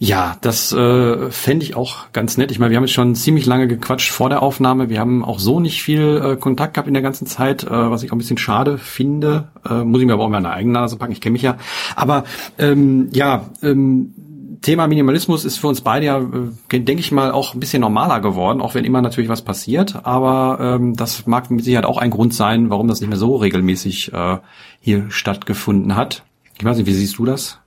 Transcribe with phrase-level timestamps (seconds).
[0.00, 2.52] Ja, das äh, fände ich auch ganz nett.
[2.52, 4.88] Ich meine, wir haben jetzt schon ziemlich lange gequatscht vor der Aufnahme.
[4.88, 8.04] Wir haben auch so nicht viel äh, Kontakt gehabt in der ganzen Zeit, äh, was
[8.04, 9.48] ich auch ein bisschen schade finde.
[9.68, 11.10] Äh, muss ich mir aber auch mal eine eigene Nase packen.
[11.10, 11.56] Ich kenne mich ja.
[11.96, 12.22] Aber
[12.58, 14.14] ähm, ja, ähm,
[14.62, 18.20] Thema Minimalismus ist für uns beide ja, äh, denke ich mal, auch ein bisschen normaler
[18.20, 20.06] geworden, auch wenn immer natürlich was passiert.
[20.06, 23.34] Aber ähm, das mag mit Sicherheit auch ein Grund sein, warum das nicht mehr so
[23.34, 24.38] regelmäßig äh,
[24.80, 26.22] hier stattgefunden hat.
[26.56, 27.58] Ich weiß nicht, wie siehst du das?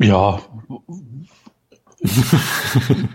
[0.00, 0.40] Ja.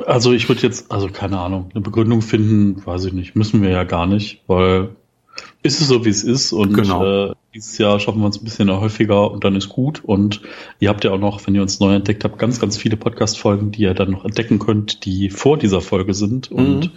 [0.06, 3.70] also ich würde jetzt, also keine Ahnung, eine Begründung finden, weiß ich nicht, müssen wir
[3.70, 4.96] ja gar nicht, weil
[5.64, 7.30] ist es so, wie es ist und genau.
[7.30, 10.42] äh, dieses Jahr schaffen wir uns ein bisschen häufiger und dann ist gut und
[10.80, 13.72] ihr habt ja auch noch, wenn ihr uns neu entdeckt habt, ganz, ganz viele Podcast-Folgen,
[13.72, 16.58] die ihr dann noch entdecken könnt, die vor dieser Folge sind mhm.
[16.58, 16.92] und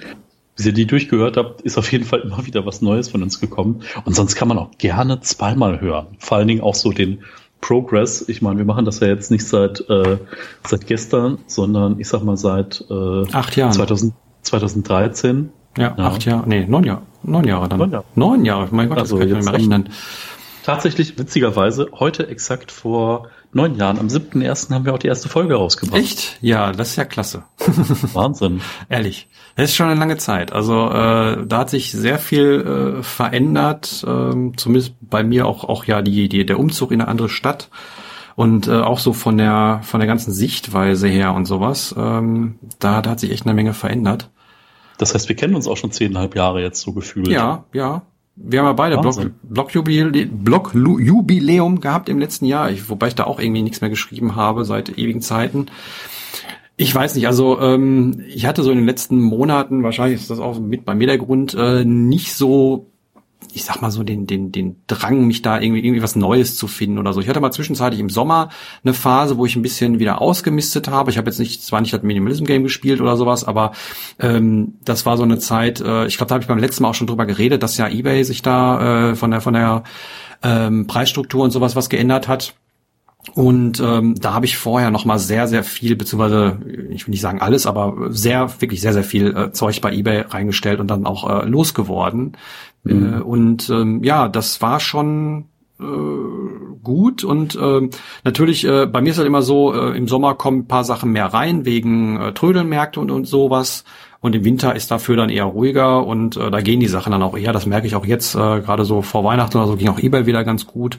[0.56, 3.40] bis ihr die durchgehört habt, ist auf jeden Fall immer wieder was Neues von uns
[3.40, 7.20] gekommen und sonst kann man auch gerne zweimal hören, vor allen Dingen auch so den
[7.60, 8.28] Progress.
[8.28, 10.18] Ich meine, wir machen das ja jetzt nicht seit, äh,
[10.66, 13.72] seit gestern, sondern ich sag mal seit äh, acht Jahren.
[13.72, 15.50] 2000, 2013.
[15.76, 17.78] Ja, ja, acht Jahre, nee, neun Jahre, neun Jahre dann.
[17.78, 19.88] Neun Jahre, neun Jahre mein Gott, also das kann ich nicht mehr rechnen.
[20.64, 24.72] Tatsächlich, witzigerweise, heute exakt vor neun Jahren, am 7.1.
[24.72, 26.00] haben wir auch die erste Folge rausgebracht.
[26.00, 26.38] Echt?
[26.40, 27.44] Ja, das ist ja klasse.
[28.12, 28.60] Wahnsinn.
[28.88, 29.28] Ehrlich.
[29.56, 30.52] Das ist schon eine lange Zeit.
[30.52, 35.84] Also äh, da hat sich sehr viel äh, verändert, äh, zumindest bei mir auch, auch
[35.84, 37.70] ja die, die, der Umzug in eine andere Stadt
[38.36, 41.92] und äh, auch so von der von der ganzen Sichtweise her und sowas.
[41.98, 44.30] Ähm, da, da hat sich echt eine Menge verändert.
[44.98, 47.28] Das heißt, wir kennen uns auch schon zehneinhalb Jahre jetzt so gefühlt.
[47.28, 48.02] Ja, ja.
[48.40, 48.98] Wir haben ja beide
[49.42, 53.90] Blog-Jubiläum Blog Blog gehabt im letzten Jahr, ich, wobei ich da auch irgendwie nichts mehr
[53.90, 55.66] geschrieben habe seit ewigen Zeiten.
[56.76, 60.38] Ich weiß nicht, also ähm, ich hatte so in den letzten Monaten, wahrscheinlich ist das
[60.38, 62.92] auch mit bei mir der Grund, äh, nicht so
[63.52, 66.66] ich sag mal so den, den, den Drang, mich da irgendwie, irgendwie was Neues zu
[66.66, 67.20] finden oder so.
[67.20, 68.50] Ich hatte mal zwischenzeitlich im Sommer
[68.84, 71.10] eine Phase, wo ich ein bisschen wieder ausgemistet habe.
[71.10, 73.72] Ich habe jetzt nicht, zwar nicht das Minimalism-Game gespielt oder sowas, aber
[74.18, 76.90] ähm, das war so eine Zeit, äh, ich glaube, da habe ich beim letzten Mal
[76.90, 79.82] auch schon drüber geredet, dass ja Ebay sich da äh, von der, von der
[80.42, 82.54] ähm, Preisstruktur und sowas was geändert hat.
[83.34, 86.58] Und ähm, da habe ich vorher noch mal sehr, sehr viel, beziehungsweise
[86.90, 90.22] ich will nicht sagen alles, aber sehr, wirklich sehr, sehr viel äh, Zeug bei eBay
[90.22, 92.36] reingestellt und dann auch äh, losgeworden.
[92.84, 93.14] Mhm.
[93.14, 95.46] Äh, und ähm, ja, das war schon
[95.80, 95.84] äh,
[96.82, 97.88] gut und äh,
[98.24, 101.12] natürlich äh, bei mir ist halt immer so äh, im Sommer kommen ein paar Sachen
[101.12, 103.84] mehr rein wegen äh, Trödelmärkte und, und sowas
[104.20, 107.22] und im Winter ist dafür dann eher ruhiger und äh, da gehen die Sachen dann
[107.22, 109.88] auch eher das merke ich auch jetzt äh, gerade so vor Weihnachten oder so ging
[109.88, 110.98] auch eBay wieder ganz gut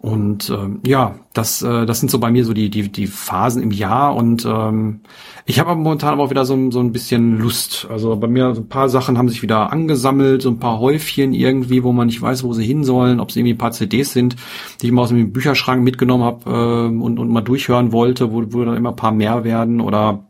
[0.00, 3.62] und ähm, ja, das, äh, das sind so bei mir so die, die, die Phasen
[3.62, 5.00] im Jahr und ähm,
[5.44, 7.86] ich habe momentan aber auch wieder so, so ein bisschen Lust.
[7.90, 11.32] Also bei mir so ein paar Sachen haben sich wieder angesammelt, so ein paar Häufchen
[11.32, 14.12] irgendwie, wo man nicht weiß, wo sie hin sollen, ob es irgendwie ein paar CDs
[14.12, 14.36] sind,
[14.80, 18.42] die ich mal aus dem Bücherschrank mitgenommen habe äh, und, und mal durchhören wollte, wo,
[18.48, 20.24] wo dann immer ein paar mehr werden oder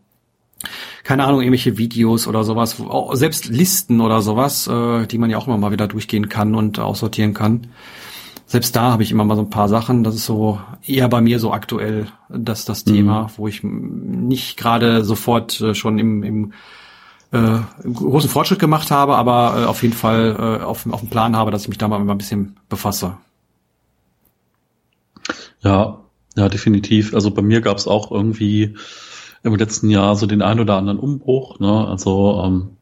[1.05, 5.47] keine Ahnung, irgendwelche Videos oder sowas, selbst Listen oder sowas, äh, die man ja auch
[5.47, 7.69] immer mal wieder durchgehen kann und aussortieren kann
[8.47, 10.05] selbst da habe ich immer mal so ein paar Sachen.
[10.05, 13.29] Das ist so eher bei mir so aktuell das das Thema, mhm.
[13.37, 16.53] wo ich nicht gerade sofort äh, schon im, im
[17.32, 21.37] äh, großen Fortschritt gemacht habe, aber äh, auf jeden Fall äh, auf, auf dem Plan
[21.37, 23.17] habe, dass ich mich da mal ein bisschen befasse.
[25.61, 26.03] Ja,
[26.37, 27.15] ja, definitiv.
[27.15, 28.76] Also bei mir gab es auch irgendwie
[29.43, 31.59] im letzten Jahr so den ein oder anderen Umbruch.
[31.59, 31.88] Ne?
[31.88, 32.76] Also ähm,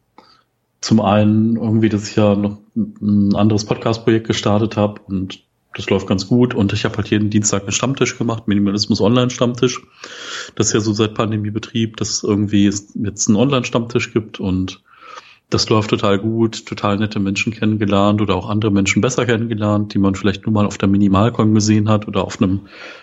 [0.83, 5.43] zum einen irgendwie, dass ich ja noch ein anderes Podcast-Projekt gestartet habe und
[5.75, 9.83] das läuft ganz gut und ich habe halt jeden Dienstag einen Stammtisch gemacht, Minimalismus Online-Stammtisch.
[10.55, 12.97] Das ist ja so seit Pandemiebetrieb, dass irgendwie jetzt
[13.29, 14.83] einen Online-Stammtisch gibt und
[15.51, 19.99] das läuft total gut, total nette Menschen kennengelernt oder auch andere Menschen besser kennengelernt, die
[19.99, 22.63] man vielleicht nur mal auf der Minimalcon gesehen hat oder auf einem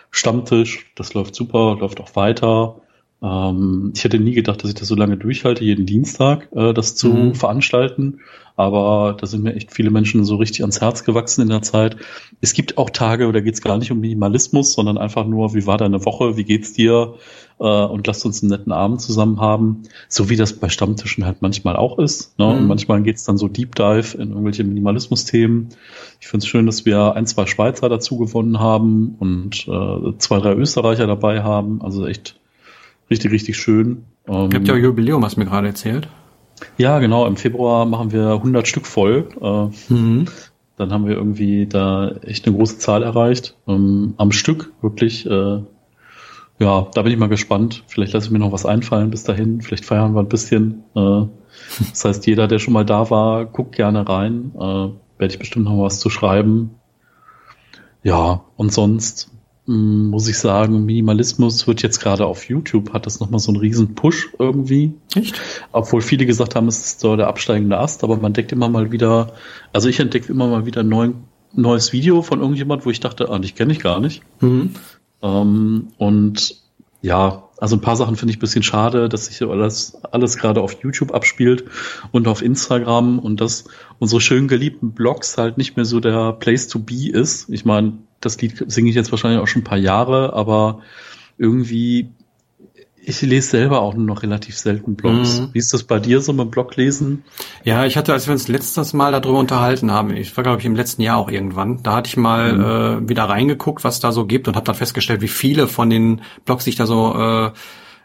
[0.09, 0.91] Stammtisch.
[0.95, 2.80] Das läuft super, läuft auch weiter.
[3.21, 6.95] Ähm, ich hätte nie gedacht, dass ich das so lange durchhalte, jeden Dienstag äh, das
[6.95, 7.35] zu mhm.
[7.35, 8.19] veranstalten.
[8.55, 11.95] Aber da sind mir echt viele Menschen so richtig ans Herz gewachsen in der Zeit.
[12.41, 15.65] Es gibt auch Tage, da geht es gar nicht um Minimalismus, sondern einfach nur, wie
[15.65, 17.15] war deine Woche, wie geht's dir?
[17.59, 19.83] Äh, und lasst uns einen netten Abend zusammen haben.
[20.09, 22.37] So wie das bei Stammtischen halt manchmal auch ist.
[22.39, 22.45] Ne?
[22.45, 22.51] Mhm.
[22.51, 25.69] Und manchmal geht's dann so Deep Dive in irgendwelche Minimalismus-Themen.
[26.19, 30.39] Ich finde es schön, dass wir ein, zwei Schweizer dazu gewonnen haben und äh, zwei,
[30.39, 31.81] drei Österreicher dabei haben.
[31.81, 32.40] Also echt
[33.11, 34.05] richtig, richtig schön.
[34.27, 36.07] Ähm, Ihr habt ja Jubiläum, hast du mir gerade erzählt.
[36.77, 37.25] Ja, genau.
[37.27, 39.29] Im Februar machen wir 100 Stück voll.
[39.41, 40.25] Äh, mhm.
[40.77, 43.55] Dann haben wir irgendwie da echt eine große Zahl erreicht.
[43.67, 45.25] Ähm, am Stück, wirklich.
[45.25, 45.59] Äh,
[46.59, 47.83] ja, da bin ich mal gespannt.
[47.87, 49.61] Vielleicht lasse ich mir noch was einfallen bis dahin.
[49.61, 50.83] Vielleicht feiern wir ein bisschen.
[50.95, 51.25] Äh,
[51.89, 54.51] das heißt, jeder, der schon mal da war, guckt gerne rein.
[54.55, 56.71] Äh, werde ich bestimmt noch was zu schreiben.
[58.03, 59.31] Ja, und sonst
[59.71, 63.95] muss ich sagen, Minimalismus wird jetzt gerade auf YouTube, hat das nochmal so einen riesen
[63.95, 64.93] Push irgendwie.
[65.15, 65.39] Echt?
[65.71, 68.91] Obwohl viele gesagt haben, es ist so der absteigende Ast, aber man deckt immer mal
[68.91, 69.33] wieder,
[69.73, 71.09] also ich entdecke immer mal wieder ein neu,
[71.53, 74.21] neues Video von irgendjemand, wo ich dachte, ah, dich kenne ich gar nicht.
[74.41, 74.71] Mhm.
[75.21, 76.61] Ähm, und
[77.01, 80.61] ja, also ein paar Sachen finde ich ein bisschen schade, dass sich alles, alles gerade
[80.61, 81.65] auf YouTube abspielt
[82.11, 83.65] und auf Instagram und dass
[83.99, 87.49] unsere schön geliebten Blogs halt nicht mehr so der Place to be ist.
[87.49, 90.81] Ich meine, das Lied singe ich jetzt wahrscheinlich auch schon ein paar Jahre, aber
[91.37, 92.11] irgendwie
[93.03, 95.39] ich lese selber auch nur noch relativ selten Blogs.
[95.39, 95.49] Mhm.
[95.53, 97.23] Wie ist das bei dir so mit Bloglesen?
[97.63, 100.65] Ja, ich hatte, als wir uns letztes Mal darüber unterhalten haben, ich war glaube ich
[100.65, 103.05] im letzten Jahr auch irgendwann, da hatte ich mal mhm.
[103.05, 106.21] äh, wieder reingeguckt, was da so gibt und habe dann festgestellt, wie viele von den
[106.45, 107.51] Blogs, die ich da so äh,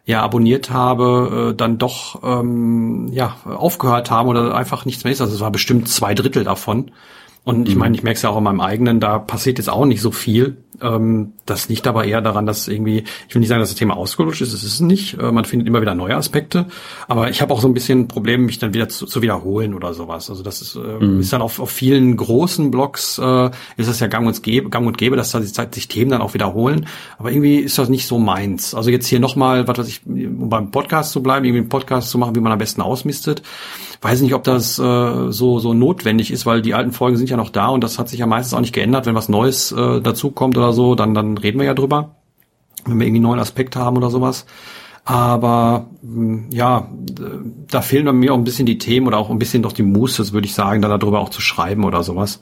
[0.06, 5.20] ja abonniert habe, äh, dann doch ähm, ja aufgehört haben oder einfach nichts mehr ist.
[5.20, 6.92] Also es war bestimmt zwei Drittel davon.
[7.46, 7.81] Und ich mhm.
[7.81, 10.10] meine, ich merke es ja auch in meinem eigenen, da passiert jetzt auch nicht so
[10.10, 10.56] viel.
[10.82, 13.96] Ähm, das liegt aber eher daran, dass irgendwie, ich will nicht sagen, dass das Thema
[13.96, 15.16] ausgelutscht ist, es ist nicht.
[15.20, 16.66] Äh, man findet immer wieder neue Aspekte.
[17.06, 19.75] Aber ich habe auch so ein bisschen ein Problem, mich dann wieder zu, zu wiederholen
[19.75, 20.28] oder sowas.
[20.28, 21.20] Also das ist, äh, mhm.
[21.20, 24.84] ist dann auf, auf vielen großen Blogs, äh, ist es ja gang und gäbe, gang
[24.84, 26.88] und gäbe, dass da sich Themen dann auch wiederholen.
[27.16, 28.75] Aber irgendwie ist das nicht so meins.
[28.75, 32.10] Also jetzt hier nochmal, was weiß ich, um beim Podcast zu bleiben, irgendwie einen Podcast
[32.10, 33.42] zu machen, wie man am besten ausmistet
[34.00, 37.37] weiß nicht, ob das äh, so, so notwendig ist, weil die alten Folgen sind ja
[37.37, 39.06] noch da und das hat sich ja meistens auch nicht geändert.
[39.06, 42.16] Wenn was Neues äh, dazukommt oder so, dann, dann reden wir ja drüber,
[42.84, 44.46] wenn wir irgendwie einen neuen Aspekt haben oder sowas.
[45.04, 46.88] Aber hm, ja,
[47.70, 50.32] da fehlen mir auch ein bisschen die Themen oder auch ein bisschen doch die Muße,
[50.32, 52.40] würde ich sagen, da darüber auch zu schreiben oder sowas.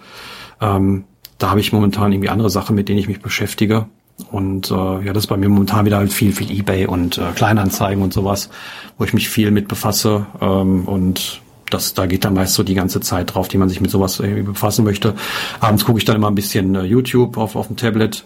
[0.60, 1.04] Ähm,
[1.38, 3.86] da habe ich momentan irgendwie andere Sachen, mit denen ich mich beschäftige.
[4.30, 7.32] Und äh, ja, das ist bei mir momentan wieder halt viel, viel Ebay und äh,
[7.34, 8.48] Kleinanzeigen und sowas,
[8.96, 10.26] wo ich mich viel mit befasse.
[10.40, 11.42] Ähm, und
[11.74, 14.20] das, da geht dann meist so die ganze Zeit drauf, die man sich mit sowas
[14.20, 15.14] irgendwie befassen möchte.
[15.60, 18.24] Abends gucke ich dann immer ein bisschen äh, YouTube auf, auf dem Tablet.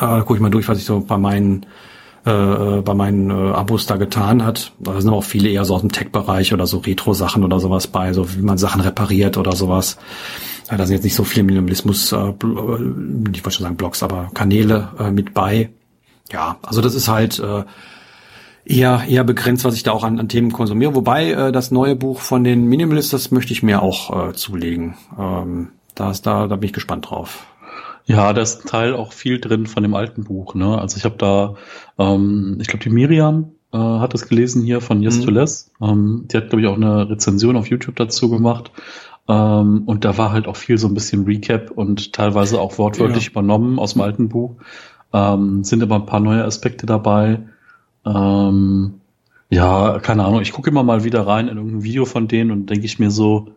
[0.00, 1.66] Äh, gucke ich mal durch, was ich so bei meinen
[2.24, 4.72] äh, äh, bei meinen äh, Abos da getan hat.
[4.78, 8.12] Da sind auch viele eher so aus dem Tech-Bereich oder so Retro-Sachen oder sowas bei,
[8.12, 9.98] so wie man Sachen repariert oder sowas.
[10.70, 14.04] Ja, da sind jetzt nicht so viele Minimalismus, äh, äh ich wollte schon sagen Blogs,
[14.04, 15.70] aber Kanäle äh, mit bei.
[16.30, 17.64] Ja, also das ist halt äh,
[18.64, 20.94] eher, eher begrenzt, was ich da auch an, an Themen konsumiere.
[20.94, 24.94] Wobei äh, das neue Buch von den Minimalists, das möchte ich mir auch äh, zulegen.
[25.18, 27.46] Ähm, da, ist, da, da bin ich gespannt drauf.
[28.04, 30.54] Ja, da ist ein Teil auch viel drin von dem alten Buch.
[30.54, 30.78] Ne?
[30.78, 31.54] Also ich habe da,
[31.98, 35.24] ähm, ich glaube, die Miriam äh, hat es gelesen hier von Yes mhm.
[35.24, 35.70] to Less.
[35.80, 38.72] Ähm, die hat, glaube ich, auch eine Rezension auf YouTube dazu gemacht.
[39.28, 43.26] Ähm, und da war halt auch viel so ein bisschen Recap und teilweise auch wortwörtlich
[43.26, 43.30] ja.
[43.30, 44.56] übernommen aus dem alten Buch.
[45.12, 47.40] Ähm, sind aber ein paar neue Aspekte dabei.
[48.04, 49.00] Ähm,
[49.50, 50.40] ja, keine Ahnung.
[50.40, 53.10] Ich gucke immer mal wieder rein in irgendein Video von denen und denke ich mir
[53.10, 53.48] so,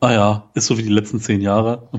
[0.00, 1.88] ah ja, ist so wie die letzten zehn Jahre.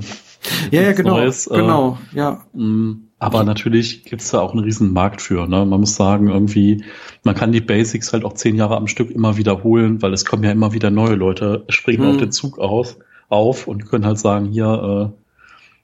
[0.70, 1.16] Ja, ja, genau.
[1.16, 1.46] Neues.
[1.46, 2.44] Äh, genau, ja.
[2.52, 5.46] Mm, aber natürlich gibt's da auch einen riesen Markt für.
[5.46, 5.64] Ne?
[5.64, 6.84] Man muss sagen, irgendwie,
[7.22, 10.44] man kann die Basics halt auch zehn Jahre am Stück immer wiederholen, weil es kommen
[10.44, 12.10] ja immer wieder neue Leute, springen mhm.
[12.10, 12.98] auf den Zug aus,
[13.30, 15.18] auf und können halt sagen, hier, äh,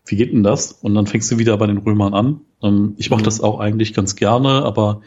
[0.05, 0.73] wie geht denn das?
[0.73, 2.41] Und dann fängst du wieder bei den Römern an.
[2.63, 3.25] Ähm, ich mache mhm.
[3.25, 5.01] das auch eigentlich ganz gerne, aber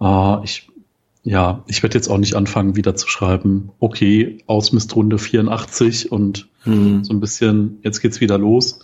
[0.00, 0.68] äh, ich,
[1.22, 7.04] ja, ich werde jetzt auch nicht anfangen, wieder zu schreiben, okay, Ausmistrunde 84 und mhm.
[7.04, 8.80] so ein bisschen, jetzt geht's wieder los.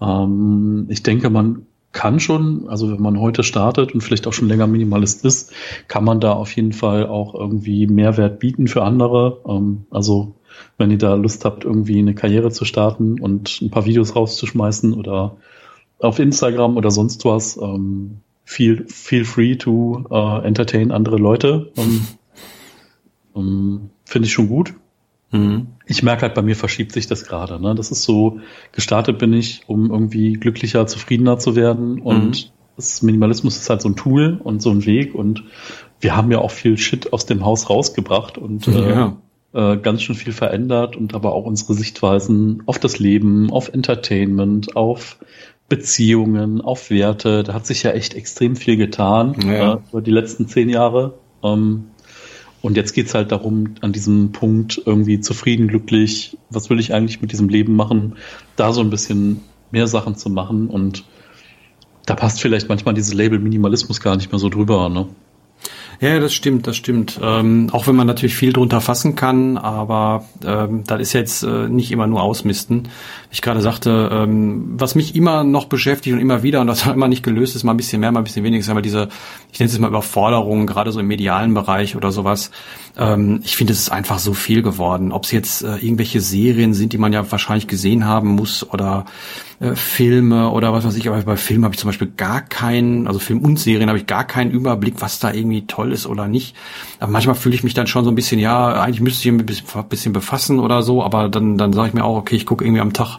[0.00, 4.48] Ähm, ich denke, man kann schon, also wenn man heute startet und vielleicht auch schon
[4.48, 5.52] länger Minimalist ist,
[5.88, 9.40] kann man da auf jeden Fall auch irgendwie Mehrwert bieten für andere.
[9.48, 10.34] Ähm, also
[10.78, 14.92] wenn ihr da Lust habt, irgendwie eine Karriere zu starten und ein paar Videos rauszuschmeißen
[14.94, 15.36] oder
[15.98, 18.18] auf Instagram oder sonst was, ähm,
[18.50, 21.70] feel, feel free to uh, entertain andere Leute.
[21.76, 22.06] Um,
[23.32, 24.74] um, Finde ich schon gut.
[25.30, 25.68] Mhm.
[25.86, 27.62] Ich merke halt, bei mir verschiebt sich das gerade.
[27.62, 27.76] Ne?
[27.76, 28.40] Das ist so,
[28.72, 32.00] gestartet bin ich, um irgendwie glücklicher, zufriedener zu werden.
[32.00, 32.50] Und mhm.
[32.74, 35.14] das Minimalismus ist halt so ein Tool und so ein Weg.
[35.14, 35.44] Und
[36.00, 39.16] wir haben ja auch viel Shit aus dem Haus rausgebracht und ja.
[39.54, 43.72] äh, äh, ganz schön viel verändert und aber auch unsere Sichtweisen auf das Leben, auf
[43.72, 45.18] Entertainment, auf
[45.70, 47.44] Beziehungen, auf Werte.
[47.44, 49.74] Da hat sich ja echt extrem viel getan ja.
[49.74, 51.14] äh, über die letzten zehn Jahre.
[51.42, 51.86] Ähm,
[52.60, 57.22] und jetzt geht's halt darum, an diesem Punkt irgendwie zufrieden, glücklich, was will ich eigentlich
[57.22, 58.16] mit diesem Leben machen,
[58.56, 60.68] da so ein bisschen mehr Sachen zu machen.
[60.68, 61.04] Und
[62.04, 64.88] da passt vielleicht manchmal dieses Label Minimalismus gar nicht mehr so drüber.
[64.88, 65.06] Ne?
[66.02, 67.20] Ja, das stimmt, das stimmt.
[67.22, 71.68] Ähm, auch wenn man natürlich viel drunter fassen kann, aber ähm, das ist jetzt äh,
[71.68, 72.88] nicht immer nur Ausmisten.
[73.30, 77.06] Ich gerade sagte, ähm, was mich immer noch beschäftigt und immer wieder und das immer
[77.06, 79.10] nicht gelöst ist, mal ein bisschen mehr, mal ein bisschen weniger, ist aber diese,
[79.52, 82.50] ich nenne es mal Überforderungen, gerade so im medialen Bereich oder sowas.
[82.96, 85.12] Ähm, ich finde, es ist einfach so viel geworden.
[85.12, 89.04] Ob es jetzt äh, irgendwelche Serien sind, die man ja wahrscheinlich gesehen haben muss oder
[89.60, 93.06] äh, Filme oder was weiß ich, aber bei Filmen habe ich zum Beispiel gar keinen,
[93.06, 96.28] also Film und Serien habe ich gar keinen Überblick, was da irgendwie toll ist oder
[96.28, 96.56] nicht.
[96.98, 99.64] Aber manchmal fühle ich mich dann schon so ein bisschen, ja, eigentlich müsste ich mich
[99.74, 102.64] ein bisschen befassen oder so, aber dann, dann sage ich mir auch, okay, ich gucke
[102.64, 103.18] irgendwie am Tag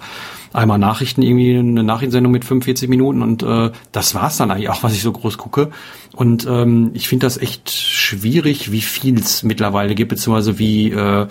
[0.54, 4.84] einmal Nachrichten, irgendwie eine Nachrichtensendung mit 45 Minuten und äh, das war's dann eigentlich auch,
[4.84, 5.72] was ich so groß gucke.
[6.14, 11.28] Und ähm, ich finde das echt schwierig, wie viel es mittlerweile gibt, beziehungsweise wie äh,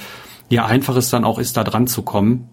[0.49, 2.49] ja einfach es dann auch ist, da dran zu kommen.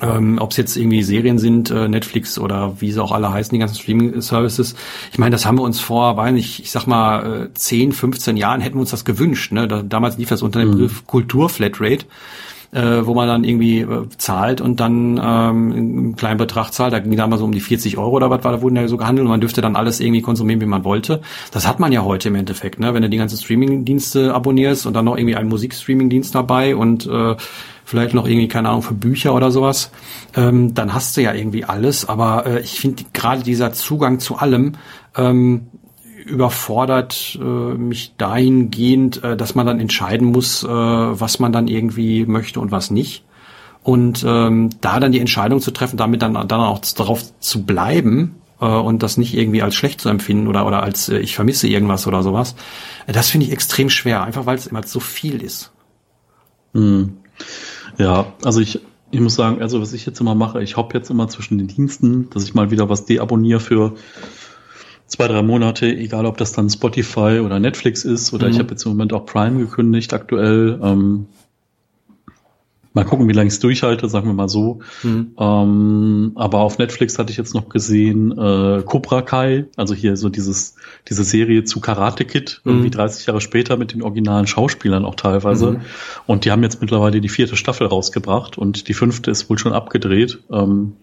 [0.00, 3.52] Ähm, Ob es jetzt irgendwie Serien sind, äh, Netflix oder wie sie auch alle heißen,
[3.52, 4.74] die ganzen Streaming-Services.
[5.12, 8.36] Ich meine, das haben wir uns vor, weiß nicht, ich sag mal, äh, 10, 15
[8.36, 9.52] Jahren hätten wir uns das gewünscht.
[9.52, 9.66] Ne?
[9.66, 10.72] Da, damals lief das unter dem mhm.
[10.72, 12.04] Begriff Kultur-Flatrate
[12.72, 16.92] äh, wo man dann irgendwie äh, zahlt und dann ähm, einen kleinen Betrag zahlt.
[16.92, 18.96] Da ging damals so um die 40 Euro oder was war, da wurden ja so
[18.96, 21.22] gehandelt und man dürfte dann alles irgendwie konsumieren, wie man wollte.
[21.50, 22.92] Das hat man ja heute im Endeffekt, ne?
[22.92, 27.36] wenn du die ganzen Streaming-Dienste abonnierst und dann noch irgendwie einen Musikstreaming-Dienst dabei und äh,
[27.88, 29.90] vielleicht noch irgendwie, keine Ahnung, für Bücher oder sowas,
[30.36, 32.06] ähm, dann hast du ja irgendwie alles.
[32.06, 34.74] Aber äh, ich finde gerade dieser Zugang zu allem,
[35.16, 35.68] ähm,
[36.26, 42.26] überfordert äh, mich dahingehend, äh, dass man dann entscheiden muss, äh, was man dann irgendwie
[42.26, 43.24] möchte und was nicht.
[43.82, 48.34] Und ähm, da dann die Entscheidung zu treffen, damit dann, dann auch darauf zu bleiben
[48.60, 51.68] äh, und das nicht irgendwie als schlecht zu empfinden oder, oder als äh, ich vermisse
[51.68, 52.54] irgendwas oder sowas,
[53.06, 55.72] äh, das finde ich extrem schwer, einfach weil es immer so viel ist.
[56.74, 57.16] Mhm.
[57.98, 61.10] Ja, also ich, ich muss sagen, also was ich jetzt immer mache, ich hoppe jetzt
[61.10, 63.94] immer zwischen den Diensten, dass ich mal wieder was deabonniere für
[65.06, 68.52] zwei, drei Monate, egal ob das dann Spotify oder Netflix ist oder mhm.
[68.52, 70.78] ich habe jetzt im Moment auch Prime gekündigt aktuell.
[70.82, 71.26] Ähm,
[72.98, 74.80] mal gucken, wie lange ich es durchhalte, sagen wir mal so.
[75.02, 75.32] Mhm.
[75.38, 80.28] Ähm, aber auf Netflix hatte ich jetzt noch gesehen äh, Cobra Kai, also hier so
[80.28, 80.76] dieses
[81.08, 82.72] diese Serie zu Karate Kid, mhm.
[82.72, 85.72] irgendwie 30 Jahre später mit den originalen Schauspielern auch teilweise.
[85.72, 85.80] Mhm.
[86.26, 89.72] Und die haben jetzt mittlerweile die vierte Staffel rausgebracht und die fünfte ist wohl schon
[89.72, 90.40] abgedreht.
[90.50, 90.94] Ähm,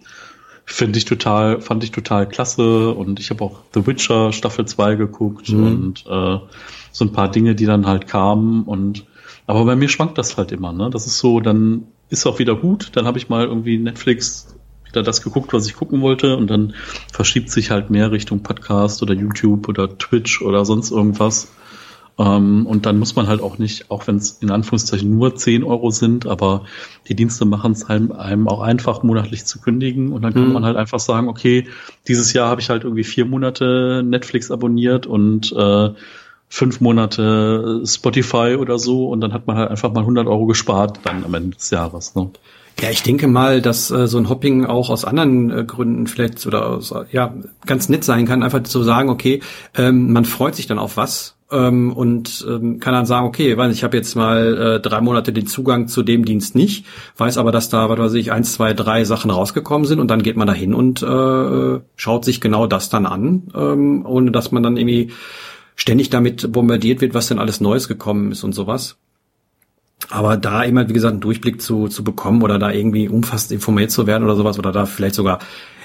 [0.67, 4.95] Finde ich total, fand ich total klasse und ich habe auch The Witcher Staffel 2
[4.95, 5.63] geguckt mhm.
[5.63, 6.39] und äh,
[6.91, 9.05] so ein paar Dinge, die dann halt kamen und
[9.47, 10.89] aber bei mir schwankt das halt immer, ne?
[10.89, 15.03] Das ist so, dann ist auch wieder gut, dann habe ich mal irgendwie Netflix wieder
[15.03, 16.73] das geguckt, was ich gucken wollte und dann
[17.11, 21.49] verschiebt sich halt mehr Richtung Podcast oder YouTube oder Twitch oder sonst irgendwas.
[22.17, 25.63] Ähm, und dann muss man halt auch nicht, auch wenn es in Anführungszeichen nur 10
[25.63, 26.63] Euro sind, aber
[27.09, 30.13] die Dienste machen es einem, einem auch einfach monatlich zu kündigen.
[30.13, 30.53] Und dann kann mhm.
[30.53, 31.67] man halt einfach sagen, okay,
[32.07, 35.89] dieses Jahr habe ich halt irgendwie vier Monate Netflix abonniert und äh,
[36.47, 40.99] fünf Monate Spotify oder so und dann hat man halt einfach mal 100 Euro gespart
[41.03, 42.15] dann am Ende des Jahres.
[42.15, 42.29] Ne?
[42.81, 46.45] Ja, ich denke mal, dass äh, so ein Hopping auch aus anderen äh, Gründen vielleicht
[46.45, 47.33] oder aus, ja
[47.65, 49.41] ganz nett sein kann, einfach zu sagen, okay,
[49.75, 53.83] ähm, man freut sich dann auf was ähm, und ähm, kann dann sagen, okay, ich
[53.83, 56.85] habe jetzt mal äh, drei Monate den Zugang zu dem Dienst nicht,
[57.17, 60.21] weiß aber, dass da, was weiß ich, eins, zwei, drei Sachen rausgekommen sind und dann
[60.21, 64.51] geht man da hin und äh, schaut sich genau das dann an, ähm, ohne dass
[64.51, 65.11] man dann irgendwie
[65.75, 68.98] ständig damit bombardiert wird, was denn alles Neues gekommen ist und sowas.
[70.10, 73.91] Aber da immer, wie gesagt, einen Durchblick zu, zu bekommen oder da irgendwie umfassend informiert
[73.91, 75.39] zu werden oder sowas oder da vielleicht sogar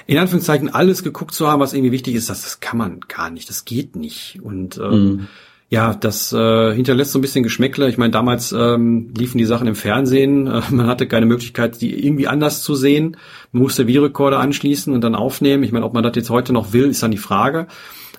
[0.07, 3.29] in Anführungszeichen alles geguckt zu haben, was irgendwie wichtig ist, das, das kann man gar
[3.29, 4.39] nicht, das geht nicht.
[4.41, 5.27] Und ähm, mm
[5.71, 7.87] ja, das äh, hinterlässt so ein bisschen Geschmäckle.
[7.87, 10.47] Ich meine, damals ähm, liefen die Sachen im Fernsehen.
[10.51, 13.15] Äh, man hatte keine Möglichkeit, die irgendwie anders zu sehen.
[13.53, 15.63] Man musste Videorekorder anschließen und dann aufnehmen.
[15.63, 17.67] Ich meine, ob man das jetzt heute noch will, ist dann die Frage.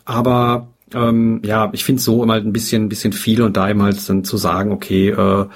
[0.06, 3.82] Aber ähm, ja, ich finde so immer ein bisschen, ein bisschen viel und da eben
[3.82, 5.46] halt dann zu sagen, okay, äh,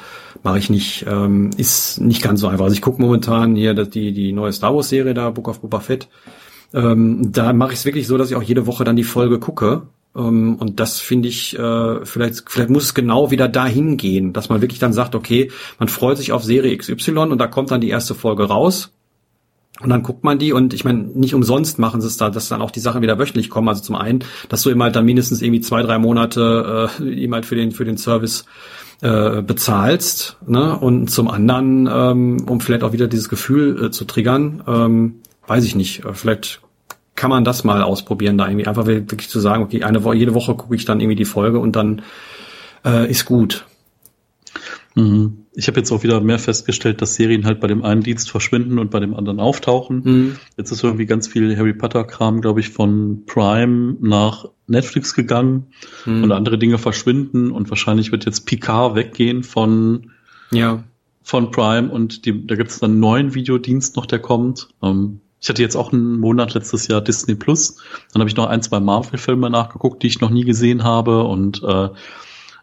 [0.43, 2.65] mache ich nicht, ähm, ist nicht ganz so einfach.
[2.65, 5.81] Also ich gucke momentan hier die, die neue Star Wars Serie da, Book of Boba
[5.81, 6.09] Fett.
[6.75, 9.39] Ähm, da mache ich es wirklich so, dass ich auch jede Woche dann die Folge
[9.39, 9.83] gucke
[10.17, 14.49] ähm, und das finde ich, äh, vielleicht, vielleicht muss es genau wieder dahin gehen, dass
[14.49, 17.81] man wirklich dann sagt, okay, man freut sich auf Serie XY und da kommt dann
[17.81, 18.93] die erste Folge raus.
[19.81, 22.49] Und dann guckt man die und ich meine, nicht umsonst machen sie es da, dass
[22.49, 23.69] dann auch die Sachen wieder wöchentlich kommen.
[23.69, 27.35] Also zum einen, dass du immer halt dann mindestens irgendwie zwei, drei Monate äh, ihm
[27.35, 28.47] halt für den, für den Service
[29.03, 30.39] äh, bezahlst.
[30.47, 30.79] Ne?
[30.79, 35.17] Und zum anderen, ähm, um vielleicht auch wieder dieses Gefühl äh, zu triggern, ähm,
[35.47, 36.63] weiß ich nicht, äh, vielleicht
[37.15, 40.35] kann man das mal ausprobieren, da irgendwie einfach wirklich zu sagen, okay, eine Woche, jede
[40.35, 42.03] Woche gucke ich dann irgendwie die Folge und dann
[42.85, 43.65] äh, ist gut.
[44.95, 45.46] Mhm.
[45.59, 48.79] Ich habe jetzt auch wieder mehr festgestellt, dass Serien halt bei dem einen Dienst verschwinden
[48.79, 50.03] und bei dem anderen auftauchen.
[50.05, 50.37] Mhm.
[50.59, 55.69] Jetzt ist irgendwie ganz viel Harry Potter-Kram, glaube ich, von Prime nach Netflix gegangen
[56.05, 56.25] mhm.
[56.25, 60.11] und andere Dinge verschwinden und wahrscheinlich wird jetzt Picard weggehen von
[60.51, 60.85] ja.
[61.23, 64.69] von Prime und die, da gibt es dann einen neuen Videodienst noch, der kommt.
[64.83, 67.77] Ähm, ich hatte jetzt auch einen Monat letztes Jahr Disney Plus.
[68.13, 71.63] Dann habe ich noch ein, zwei Marvel-Filme nachgeguckt, die ich noch nie gesehen habe und
[71.63, 71.89] äh,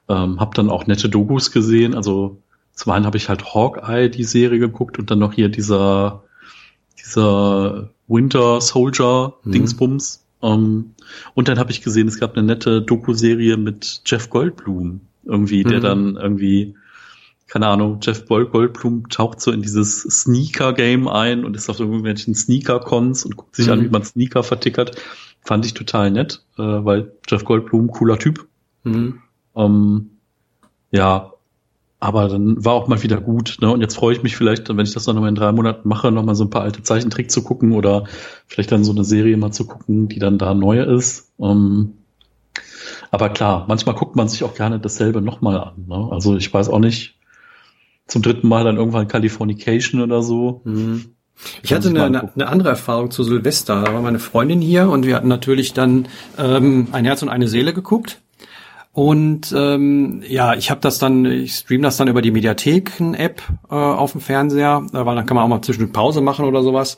[0.10, 1.96] ähm, habe dann auch nette Dokus gesehen.
[1.96, 2.43] Also
[2.74, 6.24] zum einen habe ich halt Hawkeye, die Serie geguckt und dann noch hier dieser,
[7.00, 9.52] dieser Winter Soldier mhm.
[9.52, 10.26] Dingsbums.
[10.42, 10.96] Ähm,
[11.36, 15.80] und dann habe ich gesehen, es gab eine nette Doku-Serie mit Jeff Goldblum irgendwie, der
[15.80, 15.84] mhm.
[15.84, 16.76] dann irgendwie,
[17.48, 23.26] keine Ahnung, Jeff Goldblum taucht so in dieses Sneaker-Game ein und ist auf irgendwelchen Sneaker-Cons
[23.26, 23.74] und guckt sich mhm.
[23.74, 24.98] an, wie man Sneaker vertickert.
[25.42, 28.48] Fand ich total nett, äh, weil Jeff Goldblum, cooler Typ.
[28.84, 29.20] Mhm.
[29.56, 30.10] Ähm,
[30.92, 31.33] ja,
[32.04, 33.60] aber dann war auch mal wieder gut.
[33.62, 33.72] Ne?
[33.72, 35.88] Und jetzt freue ich mich vielleicht, wenn ich das dann noch mal in drei Monaten
[35.88, 38.04] mache, noch mal so ein paar alte Zeichentrick zu gucken oder
[38.46, 41.32] vielleicht dann so eine Serie mal zu gucken, die dann da neu ist.
[41.40, 41.94] Ähm,
[43.10, 45.86] aber klar, manchmal guckt man sich auch gerne dasselbe noch mal an.
[45.88, 46.10] Ne?
[46.12, 47.16] Also ich weiß auch nicht,
[48.06, 50.60] zum dritten Mal dann irgendwann Californication oder so.
[50.66, 51.06] Mhm.
[51.62, 53.82] Ich hatte eine, eine, eine, andere Erfahrung zu Silvester.
[53.82, 57.48] Da war meine Freundin hier und wir hatten natürlich dann ähm, ein Herz und eine
[57.48, 58.22] Seele geguckt.
[58.94, 63.74] Und ähm, ja, ich habe das dann, ich stream das dann über die Mediatheken-App äh,
[63.74, 66.98] auf dem Fernseher, äh, weil dann kann man auch mal zwischendurch Pause machen oder sowas.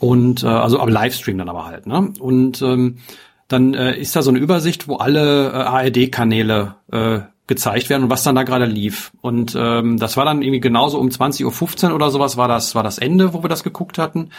[0.00, 2.12] Und äh, also aber Livestream dann aber halt, ne?
[2.18, 2.98] Und ähm,
[3.46, 8.10] dann äh, ist da so eine Übersicht, wo alle äh, ARD-Kanäle äh, gezeigt werden und
[8.10, 9.12] was dann da gerade lief.
[9.20, 12.82] Und ähm, das war dann irgendwie genauso um 20.15 Uhr oder sowas war das, war
[12.82, 14.30] das Ende, wo wir das geguckt hatten.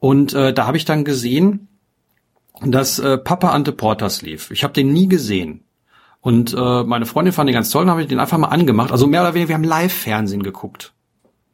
[0.00, 1.68] Und äh, da habe ich dann gesehen,
[2.60, 4.50] dass äh, Papa Ante Porters lief.
[4.50, 5.62] Ich habe den nie gesehen.
[6.26, 8.90] Und äh, meine Freundin fand den ganz toll, dann habe ich den einfach mal angemacht.
[8.90, 10.92] Also mehr oder weniger, wir haben Live-Fernsehen geguckt.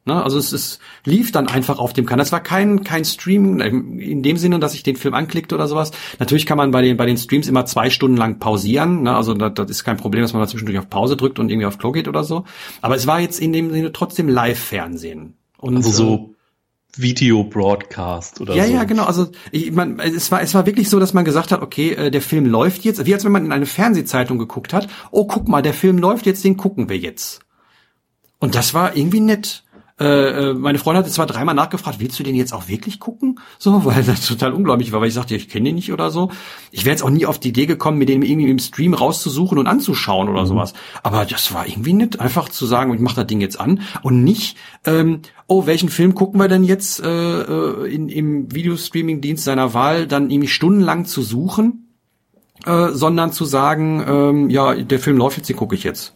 [0.05, 0.23] Ne?
[0.23, 2.25] Also es, es lief dann einfach auf dem Kanal.
[2.25, 5.91] Es war kein kein Stream in dem Sinne, dass ich den Film anklickte oder sowas.
[6.17, 9.03] Natürlich kann man bei den bei den Streams immer zwei Stunden lang pausieren.
[9.03, 9.15] Ne?
[9.15, 11.67] Also das, das ist kein Problem, dass man da zwischendurch auf Pause drückt und irgendwie
[11.67, 12.43] auf Klo geht oder so.
[12.81, 15.35] Aber es war jetzt in dem Sinne trotzdem Live-Fernsehen.
[15.59, 16.32] Und, also so äh,
[16.95, 18.69] Video-Broadcast oder ja, so.
[18.69, 19.05] Ja, ja, genau.
[19.05, 22.11] Also ich mein, es war es war wirklich so, dass man gesagt hat, okay, äh,
[22.11, 24.87] der Film läuft jetzt, wie als wenn man in eine Fernsehzeitung geguckt hat.
[25.11, 27.39] Oh, guck mal, der Film läuft jetzt, den gucken wir jetzt.
[28.39, 29.62] Und das war irgendwie nett.
[29.99, 30.05] Äh,
[30.49, 33.39] äh, meine Freundin hatte zwar dreimal nachgefragt, willst du den jetzt auch wirklich gucken?
[33.59, 36.31] So, weil das total unglaublich war, weil ich sagte, ich kenne den nicht oder so.
[36.71, 39.57] Ich wäre jetzt auch nie auf die Idee gekommen, mir den irgendwie im Stream rauszusuchen
[39.57, 40.47] und anzuschauen oder mhm.
[40.47, 40.73] sowas.
[41.03, 44.23] Aber das war irgendwie nett, einfach zu sagen, ich mache das Ding jetzt an und
[44.23, 49.73] nicht, ähm, oh, welchen Film gucken wir denn jetzt äh, äh in, im Videostreaming-Dienst seiner
[49.73, 51.95] Wahl, dann irgendwie stundenlang zu suchen,
[52.65, 56.15] äh, sondern zu sagen, ähm, ja, der Film läuft jetzt, den gucke ich jetzt.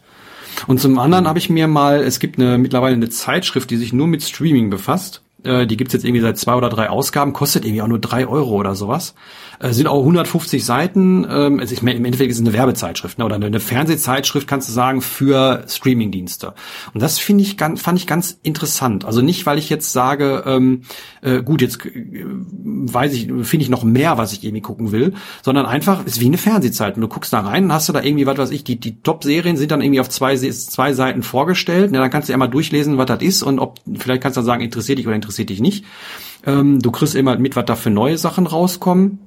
[0.65, 3.93] Und zum anderen habe ich mir mal, es gibt eine mittlerweile eine Zeitschrift, die sich
[3.93, 5.21] nur mit Streaming befasst.
[5.43, 8.27] Äh, die gibt's jetzt irgendwie seit zwei oder drei Ausgaben, kostet irgendwie auch nur drei
[8.27, 9.13] Euro oder sowas.
[9.59, 11.25] Äh, sind auch 150 Seiten.
[11.29, 13.25] Ähm, also ich meine, im Endeffekt ist es eine Werbezeitschrift ne?
[13.25, 16.53] oder eine, Fernsehzeitschrift, kannst du sagen, für Streamingdienste.
[16.93, 19.05] Und das finde ich ganz, fand ich ganz interessant.
[19.05, 20.81] Also nicht, weil ich jetzt sage, ähm,
[21.21, 25.13] äh, gut, jetzt äh, weiß ich, finde ich noch mehr, was ich irgendwie gucken will,
[25.41, 26.95] sondern einfach ist wie eine Fernsehzeit.
[26.95, 29.57] Und du guckst da rein, hast du da irgendwie, was weiß ich, die, die Top-Serien
[29.57, 31.91] sind dann irgendwie auf zwei, zwei Seiten vorgestellt.
[31.93, 34.41] Ja, dann kannst du ja mal durchlesen, was das ist und ob, vielleicht kannst du
[34.41, 35.85] dann sagen, interessiert dich oder interessiert dich nicht.
[36.45, 39.19] Ähm, du kriegst immer mit, was da für neue Sachen rauskommen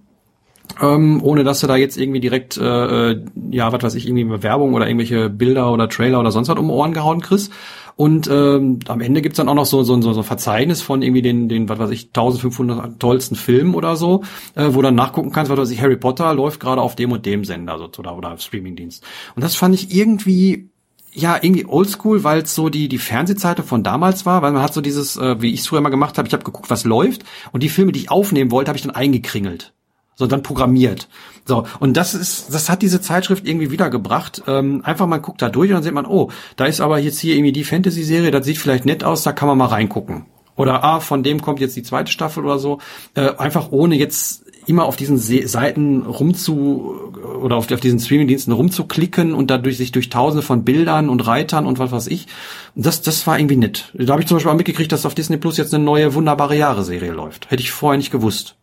[0.81, 4.43] ähm, ohne dass du da jetzt irgendwie direkt, äh, äh, ja, was weiß ich, irgendwie
[4.43, 7.53] Werbung oder irgendwelche Bilder oder Trailer oder sonst was um Ohren gehauen kriegst.
[7.97, 11.03] Und ähm, am Ende gibt's dann auch noch so, so, so, so ein Verzeichnis von
[11.03, 14.23] irgendwie den, den, was weiß ich, 1500 tollsten Filmen oder so,
[14.55, 17.27] äh, wo dann nachgucken kannst, was weiß ich, Harry Potter läuft gerade auf dem und
[17.27, 19.05] dem Sender so, oder, oder Streamingdienst.
[19.35, 20.71] Und das fand ich irgendwie
[21.13, 24.73] ja, irgendwie oldschool, weil es so die, die Fernsehzeitung von damals war, weil man hat
[24.73, 27.25] so dieses, äh, wie ich es früher mal gemacht habe, ich habe geguckt, was läuft
[27.53, 29.75] und die Filme, die ich aufnehmen wollte, habe ich dann eingekringelt
[30.21, 31.09] so dann programmiert.
[31.47, 34.43] So, und das ist, das hat diese Zeitschrift irgendwie wiedergebracht.
[34.47, 37.19] Ähm, einfach mal guckt da durch und dann sieht man, oh, da ist aber jetzt
[37.19, 40.27] hier irgendwie die Fantasy-Serie, das sieht vielleicht nett aus, da kann man mal reingucken.
[40.57, 42.81] Oder ah, von dem kommt jetzt die zweite Staffel oder so.
[43.15, 49.33] Äh, einfach ohne jetzt immer auf diesen Seiten rumzu oder auf, auf diesen Streamingdiensten rumzuklicken
[49.33, 52.27] und dadurch sich durch tausende von Bildern und Reitern und was weiß ich.
[52.75, 53.91] Das, das war irgendwie nett.
[53.95, 56.57] Da habe ich zum Beispiel auch mitgekriegt, dass auf Disney Plus jetzt eine neue wunderbare
[56.57, 57.51] Jahre-Serie läuft.
[57.51, 58.57] Hätte ich vorher nicht gewusst.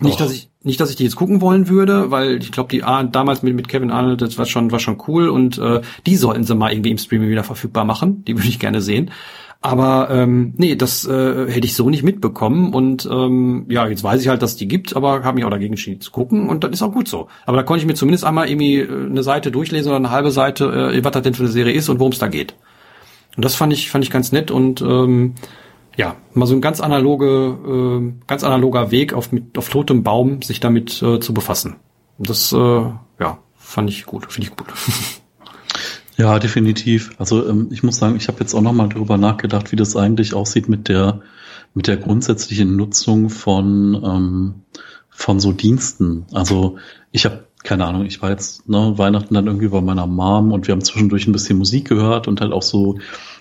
[0.00, 2.82] Nicht, dass ich, nicht, dass ich die jetzt gucken wollen würde, weil ich glaube, die
[2.82, 6.16] ah, damals mit, mit Kevin Arnold, das war schon, war schon cool und äh, die
[6.16, 8.24] sollten sie mal irgendwie im Streaming wieder verfügbar machen.
[8.24, 9.10] Die würde ich gerne sehen.
[9.62, 12.72] Aber ähm, nee, das äh, hätte ich so nicht mitbekommen.
[12.72, 15.72] Und ähm, ja, jetzt weiß ich halt, dass die gibt, aber habe mich auch dagegen
[15.72, 17.28] entschieden zu gucken und das ist auch gut so.
[17.46, 20.30] Aber da konnte ich mir zumindest einmal irgendwie äh, eine Seite durchlesen oder eine halbe
[20.30, 22.54] Seite, äh, was das denn für eine Serie ist und worum es da geht.
[23.36, 25.34] Und das fand ich, fand ich ganz nett und ähm,
[25.96, 30.42] ja, mal so ein ganz analoge, äh, ganz analoger Weg auf, mit, auf totem Baum,
[30.42, 31.76] sich damit äh, zu befassen.
[32.18, 34.68] Das, äh, ja, fand ich gut, finde ich gut.
[36.18, 37.10] Ja, definitiv.
[37.18, 40.34] Also ähm, ich muss sagen, ich habe jetzt auch nochmal darüber nachgedacht, wie das eigentlich
[40.34, 41.20] aussieht mit der
[41.74, 44.54] mit der grundsätzlichen Nutzung von ähm,
[45.10, 46.24] von so Diensten.
[46.32, 46.78] Also
[47.12, 50.66] ich habe keine Ahnung, ich war jetzt ne, Weihnachten dann irgendwie bei meiner Mom und
[50.66, 52.98] wir haben zwischendurch ein bisschen Musik gehört und halt auch so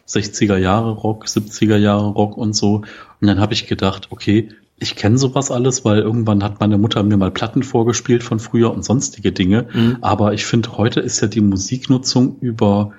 [0.07, 2.83] 60er Jahre Rock, 70er Jahre Rock und so.
[3.21, 7.01] Und dann habe ich gedacht, okay, ich kenne sowas alles, weil irgendwann hat meine Mutter
[7.03, 9.67] mir mal Platten vorgespielt von früher und sonstige Dinge.
[9.73, 9.97] Mhm.
[10.01, 12.91] Aber ich finde, heute ist ja die Musiknutzung über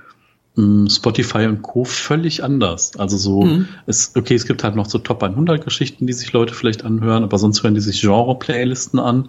[0.56, 1.84] mh, Spotify und Co.
[1.84, 2.96] völlig anders.
[2.96, 3.68] Also so, mhm.
[3.86, 7.24] es, okay, es gibt halt noch so Top 100 Geschichten, die sich Leute vielleicht anhören,
[7.24, 9.28] aber sonst hören die sich Genre-Playlisten an.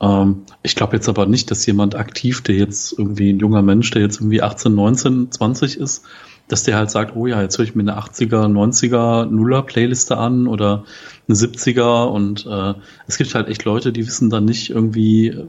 [0.00, 3.90] Ähm, ich glaube jetzt aber nicht, dass jemand aktiv, der jetzt irgendwie ein junger Mensch,
[3.90, 6.04] der jetzt irgendwie 18, 19, 20 ist,
[6.48, 10.16] dass der halt sagt, oh ja, jetzt höre ich mir eine 80er, 90er, Nuller Playliste
[10.16, 10.84] an oder
[11.28, 12.74] eine 70er und äh,
[13.06, 15.44] es gibt halt echt Leute, die wissen dann nicht irgendwie,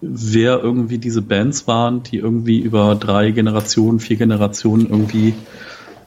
[0.00, 5.34] wer irgendwie diese Bands waren, die irgendwie über drei Generationen, vier Generationen irgendwie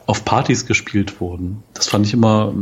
[0.06, 1.62] auf Partys gespielt wurden.
[1.74, 2.54] Das fand ich immer,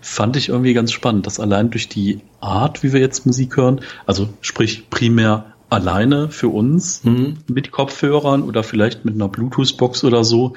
[0.00, 3.80] fand ich irgendwie ganz spannend, dass allein durch die Art, wie wir jetzt Musik hören,
[4.06, 7.38] also sprich primär alleine für uns mhm.
[7.46, 10.54] mit Kopfhörern oder vielleicht mit einer Bluetooth-Box oder so,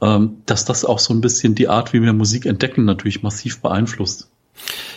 [0.00, 3.60] ähm, dass das auch so ein bisschen die Art, wie wir Musik entdecken, natürlich massiv
[3.60, 4.30] beeinflusst.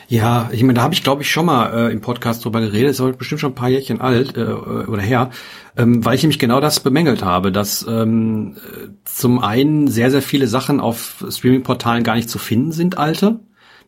[0.09, 2.91] Ja, ich meine, da habe ich glaube ich schon mal äh, im Podcast drüber geredet,
[2.91, 5.31] ist aber bestimmt schon ein paar Jährchen alt äh, oder her,
[5.77, 8.57] ähm, weil ich nämlich genau das bemängelt habe, dass ähm,
[9.05, 13.39] zum einen sehr, sehr viele Sachen auf Streaming-Portalen gar nicht zu finden sind, alte.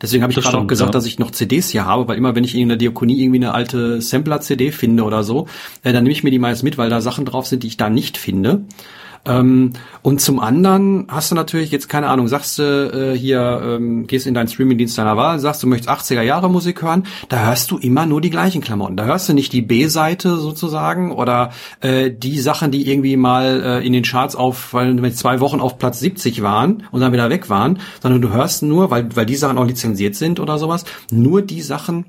[0.01, 0.91] Deswegen habe ich gerade auch gesagt, ja.
[0.91, 3.53] dass ich noch CDs hier habe, weil immer wenn ich in der Diakonie irgendwie eine
[3.53, 5.47] alte Sampler-CD finde oder so,
[5.83, 7.77] äh, dann nehme ich mir die meist mit, weil da Sachen drauf sind, die ich
[7.77, 8.65] da nicht finde.
[9.25, 12.63] Ähm, und zum anderen hast du natürlich jetzt keine Ahnung, sagst du
[13.13, 16.81] äh, hier, ähm, gehst in deinen Streamingdienst deiner Wahl, sagst du möchtest 80er Jahre Musik
[16.81, 18.97] hören, da hörst du immer nur die gleichen Klamotten.
[18.97, 23.85] Da hörst du nicht die B-Seite sozusagen oder äh, die Sachen, die irgendwie mal äh,
[23.85, 27.29] in den Charts auf, weil wenn zwei Wochen auf Platz 70 waren und dann wieder
[27.29, 30.85] weg waren, sondern du hörst nur, weil weil die Sachen auch lizenziert sind oder sowas,
[31.11, 32.05] nur die Sachen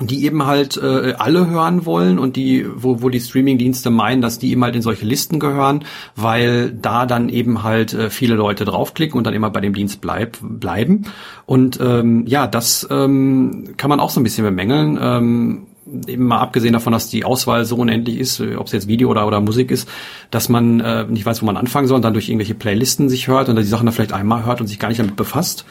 [0.00, 4.38] die eben halt äh, alle hören wollen und die, wo, wo die Streaming-Dienste meinen, dass
[4.38, 8.64] die eben halt in solche Listen gehören, weil da dann eben halt äh, viele Leute
[8.64, 11.04] draufklicken und dann immer bei dem Dienst bleib, bleiben.
[11.46, 14.98] Und ähm, ja, das ähm, kann man auch so ein bisschen bemängeln.
[15.00, 15.66] Ähm,
[16.06, 19.10] eben mal abgesehen davon, dass die Auswahl so unendlich ist, äh, ob es jetzt Video
[19.10, 19.88] oder, oder Musik ist,
[20.30, 23.28] dass man äh, nicht weiß, wo man anfangen soll und dann durch irgendwelche Playlisten sich
[23.28, 25.64] hört und die Sachen dann vielleicht einmal hört und sich gar nicht damit befasst.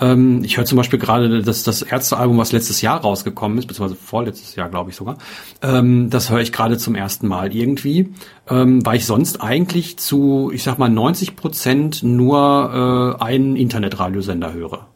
[0.00, 4.00] Ähm, ich höre zum Beispiel gerade das, das Ärztealbum, was letztes Jahr rausgekommen ist, beziehungsweise
[4.00, 5.18] vorletztes Jahr, glaube ich sogar.
[5.62, 8.12] Ähm, das höre ich gerade zum ersten Mal irgendwie,
[8.48, 14.52] ähm, weil ich sonst eigentlich zu, ich sag mal, 90 Prozent nur äh, einen Internetradiosender
[14.52, 14.86] höre.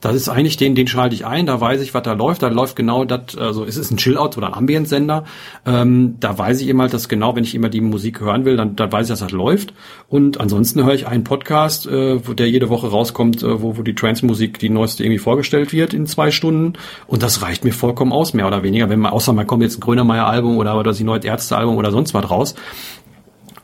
[0.00, 2.42] Das ist eigentlich den, den schalte ich ein, da weiß ich, was da läuft.
[2.42, 5.24] Da läuft genau das, also es ist ein Chill-Out oder ein Ambient-Sender.
[5.66, 8.76] Ähm, da weiß ich immer, dass genau, wenn ich immer die Musik hören will, dann,
[8.76, 9.74] dann weiß ich, dass das läuft.
[10.08, 13.82] Und ansonsten höre ich einen Podcast, äh, wo der jede Woche rauskommt, äh, wo, wo
[13.82, 16.74] die Trance-Musik, die neueste irgendwie vorgestellt wird in zwei Stunden.
[17.06, 18.88] Und das reicht mir vollkommen aus, mehr oder weniger.
[18.88, 22.14] Wenn man, außer man kommt jetzt ein Grönemeyer-Album oder, oder das neue Ärzte-Album oder sonst
[22.14, 22.54] was raus.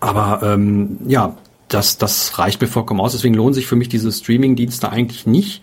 [0.01, 1.37] Aber ähm, ja,
[1.69, 3.13] das, das reicht mir vollkommen aus.
[3.13, 5.63] Deswegen lohnen sich für mich diese Streaming-Dienste eigentlich nicht.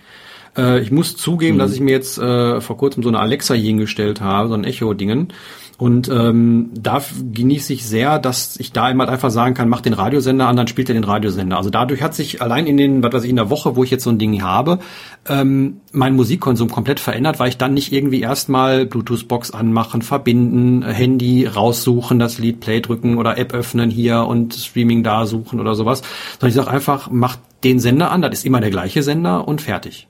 [0.57, 1.59] Äh, ich muss zugeben, mhm.
[1.59, 4.63] dass ich mir jetzt äh, vor kurzem so eine Alexa hier hingestellt habe, so ein
[4.63, 5.33] Echo-Dingen.
[5.79, 7.01] Und ähm, da
[7.33, 10.67] genieße ich sehr, dass ich da immer einfach sagen kann, mach den Radiosender an, dann
[10.67, 11.57] spielt er den Radiosender.
[11.57, 13.89] Also dadurch hat sich allein in den, was weiß ich, in der Woche, wo ich
[13.89, 14.79] jetzt so ein Ding habe,
[15.27, 21.47] ähm, mein Musikkonsum komplett verändert, weil ich dann nicht irgendwie erstmal Bluetooth-Box anmachen, verbinden, Handy
[21.47, 26.03] raussuchen, das Lied Play drücken oder App öffnen hier und Streaming da suchen oder sowas,
[26.33, 29.61] sondern ich sage einfach, mach den Sender an, das ist immer der gleiche Sender und
[29.61, 30.07] fertig.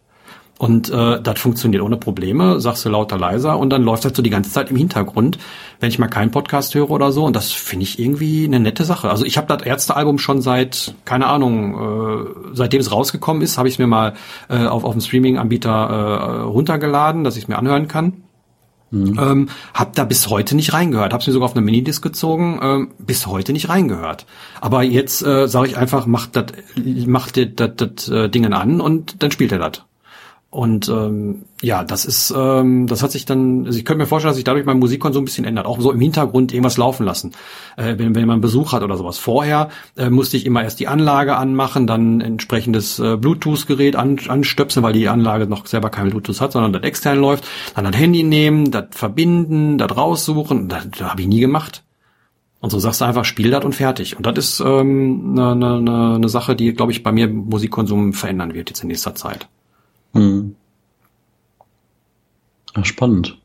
[0.63, 4.21] Und äh, das funktioniert ohne Probleme, sagst du lauter leiser und dann läuft das so
[4.21, 5.38] die ganze Zeit im Hintergrund,
[5.82, 7.26] wenn ich mal keinen Podcast höre oder so.
[7.26, 9.10] Und das finde ich irgendwie eine nette Sache.
[9.10, 13.67] Also ich habe das Ärztealbum schon seit, keine Ahnung, äh, seitdem es rausgekommen ist, habe
[13.67, 14.13] ich es mir mal
[14.47, 18.23] äh, auf, auf dem Streaming-Anbieter äh, runtergeladen, dass ich es mir anhören kann.
[18.89, 19.19] Mhm.
[19.19, 21.12] Ähm, hab da bis heute nicht reingehört.
[21.12, 24.26] Hab's mir sogar auf eine Minidisc gezogen, ähm, bis heute nicht reingehört.
[24.62, 26.45] Aber jetzt äh, sage ich einfach, macht das
[27.06, 29.84] macht das äh, Dingen an und dann spielt er das.
[30.53, 34.29] Und ähm, ja, das ist, ähm, das hat sich dann, also ich könnte mir vorstellen,
[34.29, 35.65] dass sich dadurch mein Musikkonsum ein bisschen ändert.
[35.65, 37.31] Auch so im Hintergrund irgendwas laufen lassen,
[37.75, 39.17] äh, wenn, wenn man Besuch hat oder sowas.
[39.17, 44.83] Vorher äh, musste ich immer erst die Anlage anmachen, dann entsprechendes äh, Bluetooth-Gerät an, anstöpseln,
[44.83, 47.45] weil die Anlage noch selber kein Bluetooth hat, sondern das extern läuft.
[47.73, 50.67] Dann das Handy nehmen, das verbinden, das raussuchen.
[50.69, 51.83] Das, das habe ich nie gemacht.
[52.59, 54.17] Und so sagst du einfach, spiel das und fertig.
[54.17, 58.53] Und das ist ähm, eine, eine, eine Sache, die, glaube ich, bei mir Musikkonsum verändern
[58.53, 59.49] wird jetzt in nächster Zeit.
[60.13, 60.55] Hm.
[62.75, 63.38] Ja, spannend.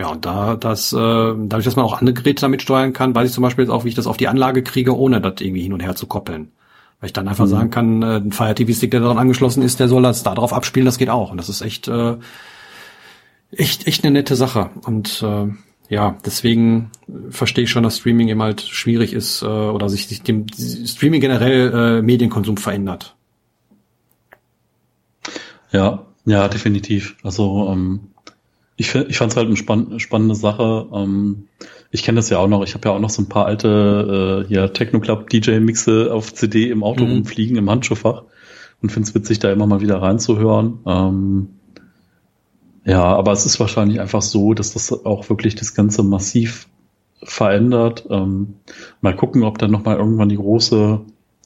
[0.00, 3.28] Ja, und da das, äh, dadurch, dass man auch andere Geräte damit steuern kann, weiß
[3.28, 5.60] ich zum Beispiel jetzt auch, wie ich das auf die Anlage kriege, ohne das irgendwie
[5.62, 6.52] hin und her zu koppeln.
[7.00, 7.50] Weil ich dann einfach mhm.
[7.50, 10.34] sagen kann, äh, ein Fire TV Stick, der daran angeschlossen ist, der soll das da
[10.34, 11.30] drauf abspielen, das geht auch.
[11.30, 12.16] Und das ist echt, äh,
[13.52, 14.70] echt, echt eine nette Sache.
[14.86, 15.48] Und äh,
[15.90, 16.90] ja, deswegen
[17.28, 21.20] verstehe ich schon, dass Streaming eben halt schwierig ist äh, oder sich, sich dem Streaming
[21.20, 23.16] generell äh, Medienkonsum verändert.
[25.72, 27.16] Ja, ja, definitiv.
[27.22, 28.00] Also ähm,
[28.76, 30.86] ich, ich fand es halt eine spann spannende Sache.
[30.92, 31.48] Ähm,
[31.90, 32.62] ich kenne das ja auch noch.
[32.62, 36.12] Ich habe ja auch noch so ein paar alte äh, hier Techno Club DJ Mixe
[36.12, 37.12] auf CD im Auto mhm.
[37.12, 38.22] rumfliegen im Handschuhfach
[38.80, 40.78] und finde es witzig, da immer mal wieder reinzuhören.
[40.86, 41.48] Ähm,
[42.84, 46.68] ja, aber es ist wahrscheinlich einfach so, dass das auch wirklich das Ganze massiv
[47.22, 48.06] verändert.
[48.08, 48.54] Ähm,
[49.00, 51.00] mal gucken, ob dann noch mal irgendwann die große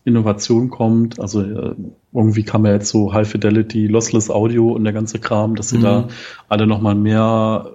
[0.04, 1.18] Innovation kommt.
[1.18, 1.74] Also äh,
[2.12, 5.78] irgendwie kam ja jetzt so High Fidelity, Lossless Audio und der ganze Kram, dass sie
[5.78, 5.82] mhm.
[5.82, 6.08] da
[6.48, 7.70] alle nochmal mehr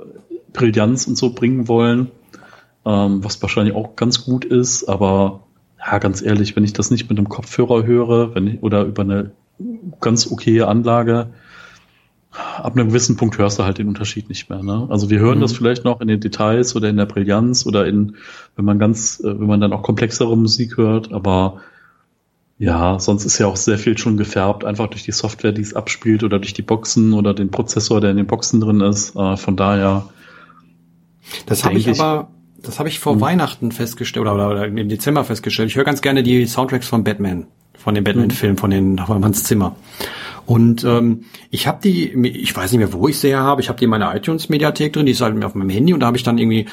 [0.54, 2.12] Brillanz und so bringen wollen,
[2.86, 4.88] ähm, was wahrscheinlich auch ganz gut ist.
[4.88, 5.44] Aber
[5.80, 9.04] ja, ganz ehrlich, wenn ich das nicht mit einem Kopfhörer höre, wenn ich, oder über
[9.04, 9.32] eine
[10.00, 11.32] ganz okaye Anlage,
[12.32, 14.62] ab einem gewissen Punkt hörst du halt den Unterschied nicht mehr.
[14.62, 14.88] Ne?
[14.90, 15.42] Also wir hören mhm.
[15.42, 18.16] das vielleicht noch in den Details oder in der Brillanz oder in,
[18.56, 21.62] wenn man ganz, äh, wenn man dann auch komplexere Musik hört, aber
[22.60, 25.74] ja, sonst ist ja auch sehr viel schon gefärbt, einfach durch die Software, die es
[25.74, 29.16] abspielt oder durch die Boxen oder den Prozessor, der in den Boxen drin ist.
[29.16, 30.10] Äh, von daher.
[31.46, 32.28] Das habe ich, aber,
[32.62, 33.22] das habe ich vor hm.
[33.22, 35.70] Weihnachten festgestellt oder, oder, im Dezember festgestellt.
[35.70, 39.46] Ich höre ganz gerne die Soundtracks von Batman, von dem Batman-Film, von den von Hans
[39.46, 39.78] Zimmer.
[40.50, 43.62] Und ähm, ich habe die, ich weiß nicht mehr, wo ich sie her habe.
[43.62, 46.08] Ich habe die in meiner iTunes-Mediathek drin, die ist halt auf meinem Handy und da
[46.08, 46.66] habe ich dann irgendwie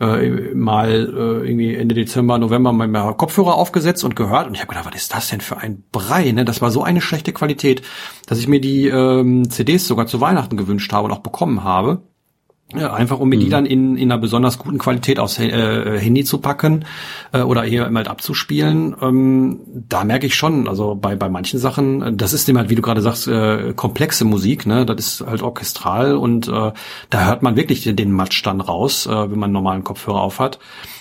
[0.00, 4.68] äh, mal äh, irgendwie Ende Dezember, November mal Kopfhörer aufgesetzt und gehört und ich habe
[4.68, 6.30] gedacht, was ist das denn für ein Brei?
[6.32, 6.44] Ne?
[6.44, 7.80] Das war so eine schlechte Qualität,
[8.26, 12.02] dass ich mir die ähm, CDs sogar zu Weihnachten gewünscht habe und auch bekommen habe.
[12.74, 13.50] Ja, einfach um mir die mhm.
[13.50, 16.84] dann in, in einer besonders guten Qualität aufs äh, Handy zu packen
[17.32, 22.16] äh, oder hier mal abzuspielen, ähm, da merke ich schon, also bei, bei manchen Sachen,
[22.16, 24.86] das ist immer, halt, wie du gerade sagst, äh, komplexe Musik, ne?
[24.86, 26.72] Das ist halt orchestral und äh,
[27.10, 30.20] da hört man wirklich den, den Matsch dann raus, äh, wenn man einen normalen Kopfhörer
[30.20, 30.58] auf hat.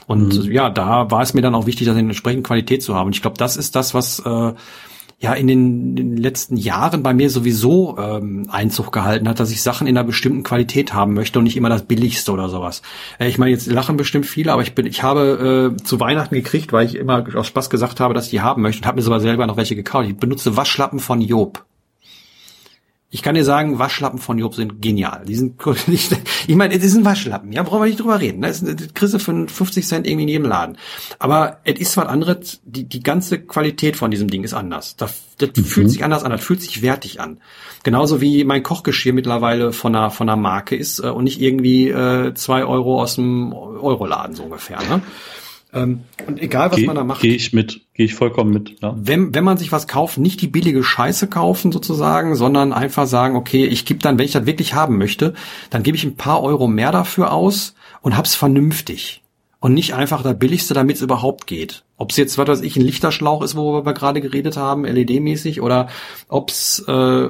[0.08, 0.52] Und mhm.
[0.52, 3.08] ja, da war es mir dann auch wichtig, das in entsprechend Qualität zu haben.
[3.08, 4.54] Und ich glaube, das ist das, was äh,
[5.22, 9.52] ja in den, in den letzten Jahren bei mir sowieso ähm, Einzug gehalten hat, dass
[9.52, 12.82] ich Sachen in einer bestimmten Qualität haben möchte und nicht immer das Billigste oder sowas.
[13.20, 16.34] Äh, ich meine, jetzt lachen bestimmt viele, aber ich bin, ich habe äh, zu Weihnachten
[16.34, 18.96] gekriegt, weil ich immer aus Spaß gesagt habe, dass ich die haben möchte und habe
[18.96, 20.10] mir sogar selber noch welche gekauft.
[20.10, 21.66] Ich benutze Waschlappen von Job.
[23.14, 25.26] Ich kann dir sagen, Waschlappen von Job sind genial.
[25.28, 26.10] Die sind, ich,
[26.48, 28.40] ich meine, es ist ein Waschlappen, ja, brauchen wir nicht drüber reden.
[28.40, 28.48] Ne?
[28.48, 30.78] Das, das kriegst du für 50 Cent irgendwie in jedem Laden.
[31.20, 34.96] Aber es ist was anderes, die, die ganze Qualität von diesem Ding ist anders.
[34.96, 35.66] Das, das mhm.
[35.66, 37.42] fühlt sich anders an, das fühlt sich wertig an.
[37.84, 41.90] Genauso wie mein Kochgeschirr mittlerweile von einer, von einer Marke ist äh, und nicht irgendwie
[41.90, 44.80] äh, zwei Euro aus dem Euroladen so ungefähr.
[44.90, 45.02] Ne?
[45.74, 47.22] Ähm, und egal, was geh, man da macht.
[47.22, 48.82] Gehe ich mit, gehe ich vollkommen mit.
[48.82, 48.94] Ja.
[48.98, 53.36] Wenn, wenn man sich was kauft, nicht die billige Scheiße kaufen sozusagen, sondern einfach sagen,
[53.36, 55.34] okay, ich gebe dann, wenn ich das wirklich haben möchte,
[55.70, 59.22] dann gebe ich ein paar Euro mehr dafür aus und hab's vernünftig.
[59.60, 61.84] Und nicht einfach das Billigste, damit es überhaupt geht.
[61.96, 65.62] Ob es jetzt, was weiß ich, ein Lichterschlauch ist, worüber wir gerade geredet haben, LED-mäßig,
[65.62, 65.88] oder
[66.28, 67.30] ob's, äh,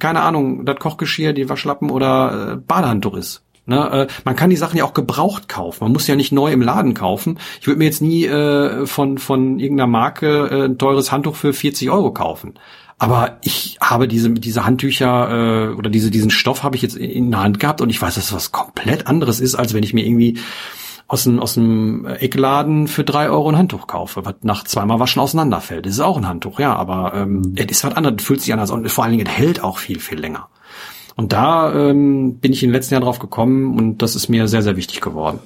[0.00, 3.44] keine Ahnung, das Kochgeschirr, die Waschlappen oder äh, Badehandtuch ist.
[3.68, 5.84] Ne, äh, man kann die Sachen ja auch gebraucht kaufen.
[5.84, 7.38] Man muss ja nicht neu im Laden kaufen.
[7.60, 11.52] Ich würde mir jetzt nie äh, von, von irgendeiner Marke äh, ein teures Handtuch für
[11.52, 12.54] 40 Euro kaufen.
[12.98, 17.30] Aber ich habe diese, diese Handtücher äh, oder diese, diesen Stoff habe ich jetzt in
[17.30, 19.92] der Hand gehabt und ich weiß, dass das was komplett anderes ist, als wenn ich
[19.92, 20.38] mir irgendwie
[21.06, 25.20] aus dem, aus dem Eckladen für drei Euro ein Handtuch kaufe, was nach zweimal Waschen
[25.20, 25.84] auseinanderfällt.
[25.84, 28.70] Das ist auch ein Handtuch, ja, aber ähm, es ist was anderes, fühlt sich anders
[28.70, 30.48] und vor allen Dingen es hält auch viel, viel länger.
[31.18, 34.46] Und da ähm, bin ich in den letzten Jahren drauf gekommen und das ist mir
[34.46, 35.40] sehr, sehr wichtig geworden.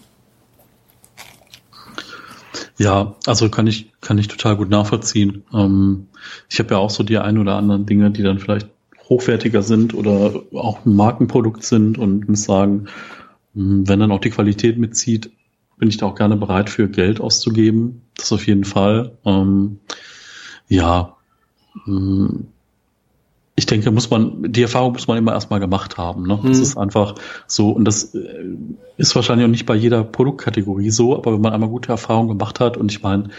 [2.76, 5.44] Ja, also kann ich, kann ich total gut nachvollziehen.
[5.54, 6.08] Ähm,
[6.50, 8.68] ich habe ja auch so die ein oder anderen Dinge, die dann vielleicht
[9.08, 12.88] hochwertiger sind oder auch ein Markenprodukt sind und muss sagen,
[13.54, 15.30] hm, wenn dann auch die Qualität mitzieht,
[15.78, 18.02] bin ich da auch gerne bereit für Geld auszugeben.
[18.18, 19.12] Das auf jeden Fall.
[19.24, 19.78] Ähm,
[20.68, 21.16] ja,
[21.87, 22.48] hm,
[23.62, 26.27] ich denke, muss man, die Erfahrung muss man immer erstmal gemacht haben.
[26.27, 26.38] Ne?
[26.42, 26.62] Das mhm.
[26.62, 27.14] ist einfach
[27.46, 28.18] so, und das äh,
[28.96, 32.59] ist wahrscheinlich auch nicht bei jeder Produktkategorie so, aber wenn man einmal gute Erfahrungen gemacht
[32.59, 33.31] hat, und ich meine,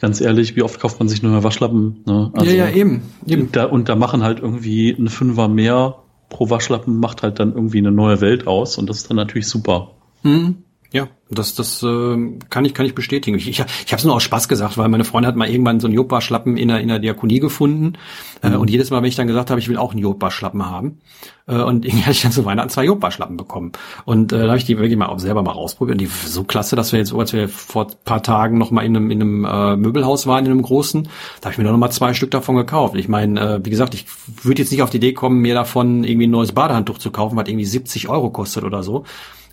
[0.00, 2.02] ganz ehrlich, wie oft kauft man sich nur mehr Waschlappen?
[2.06, 2.30] Ne?
[2.32, 3.02] Also, ja, ja, eben.
[3.26, 3.50] eben.
[3.50, 5.96] Da, und da machen halt irgendwie ein Fünfer mehr
[6.28, 9.48] pro Waschlappen macht halt dann irgendwie eine neue Welt aus und das ist dann natürlich
[9.48, 9.92] super.
[10.22, 10.56] Mhm.
[10.92, 13.36] Ja, das, das äh, kann ich kann ich bestätigen.
[13.36, 15.80] Ich, ich, ich habe es nur aus Spaß gesagt, weil meine Freundin hat mal irgendwann
[15.80, 17.94] so einen Jodbarschlappen in der, in der Diakonie gefunden.
[18.42, 18.60] Äh, mhm.
[18.60, 21.00] und jedes Mal, wenn ich dann gesagt habe, ich will auch einen Jodbarschlappen haben.
[21.48, 23.72] Äh, und irgendwie hatte ich dann zu Weihnachten zwei Jodbarschlappen bekommen.
[24.04, 25.94] Und äh, da habe ich die wirklich mal auch selber mal ausprobiert.
[25.94, 28.96] Und die so klasse, dass wir jetzt, als wir vor paar Tagen noch mal in
[28.96, 31.08] einem, in einem äh, Möbelhaus waren, in einem großen,
[31.40, 32.94] da habe ich mir noch mal zwei Stück davon gekauft.
[32.94, 34.06] Ich meine, äh, wie gesagt, ich
[34.44, 37.36] würde jetzt nicht auf die Idee kommen, mir davon irgendwie ein neues Badehandtuch zu kaufen,
[37.36, 39.04] was irgendwie 70 Euro kostet oder so.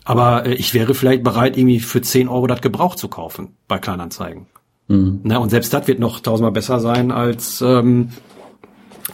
[0.04, 3.78] Aber äh, ich wäre vielleicht bereit, irgendwie für 10 Euro das Gebrauch zu kaufen bei
[3.78, 4.46] Kleinanzeigen.
[4.88, 5.20] Mhm.
[5.24, 8.10] Ne, und selbst das wird noch tausendmal besser sein als ähm,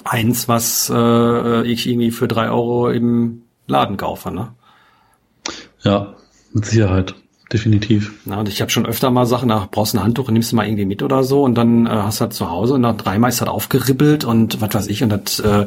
[0.05, 4.33] eins, was äh, ich irgendwie für drei Euro im Laden kaufe.
[4.33, 4.53] Ne?
[5.83, 6.15] Ja,
[6.53, 7.15] mit Sicherheit
[7.53, 8.13] definitiv.
[8.25, 10.67] Na, und ich habe schon öfter mal Sachen, nach brauchst ein Handtuch, nimmst du mal
[10.67, 13.31] irgendwie mit oder so und dann äh, hast du halt zu Hause und nach dreimal
[13.31, 15.67] ist das aufgeribbelt und was weiß ich und das äh,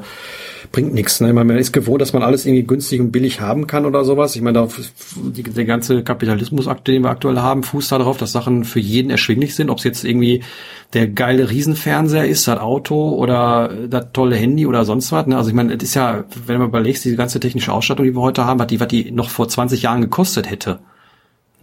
[0.72, 1.20] bringt nichts.
[1.20, 1.34] Ne?
[1.34, 4.36] Man ist gewohnt, dass man alles irgendwie günstig und billig haben kann oder sowas.
[4.36, 4.68] Ich meine,
[5.26, 9.70] der ganze Kapitalismusakt, den wir aktuell haben, fußt darauf, dass Sachen für jeden erschwinglich sind,
[9.70, 10.42] ob es jetzt irgendwie
[10.94, 15.28] der geile Riesenfernseher ist, das Auto oder das tolle Handy oder sonst was.
[15.28, 15.38] Ne?
[15.38, 18.22] Also ich meine, es ist ja, wenn man überlegst, diese ganze technische Ausstattung, die wir
[18.22, 20.80] heute haben, was die, was die noch vor 20 Jahren gekostet hätte.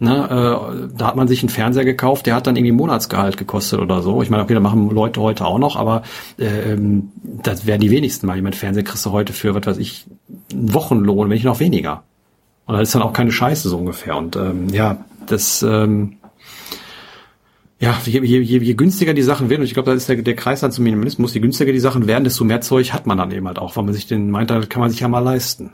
[0.03, 3.79] Ne, äh, da hat man sich einen Fernseher gekauft, der hat dann irgendwie Monatsgehalt gekostet
[3.79, 4.23] oder so.
[4.23, 6.01] Ich meine, okay, da machen Leute heute auch noch, aber
[6.39, 8.35] äh, ähm, das wären die wenigsten mal.
[8.35, 10.07] Ich meine, Fernseher kriegst du heute für, was weiß ich,
[10.51, 12.01] einen Wochenlohn, wenn nicht noch weniger.
[12.65, 14.17] Und das ist dann auch keine Scheiße so ungefähr.
[14.17, 16.17] Und ähm, ja, das ähm,
[17.79, 20.15] ja, je, je, je, je günstiger die Sachen werden, und ich glaube, da ist der,
[20.15, 23.19] der Kreis dann zum Minimalismus, je günstiger die Sachen werden, desto mehr Zeug hat man
[23.19, 25.19] dann eben halt auch, weil man sich den meint, da kann man sich ja mal
[25.19, 25.73] leisten.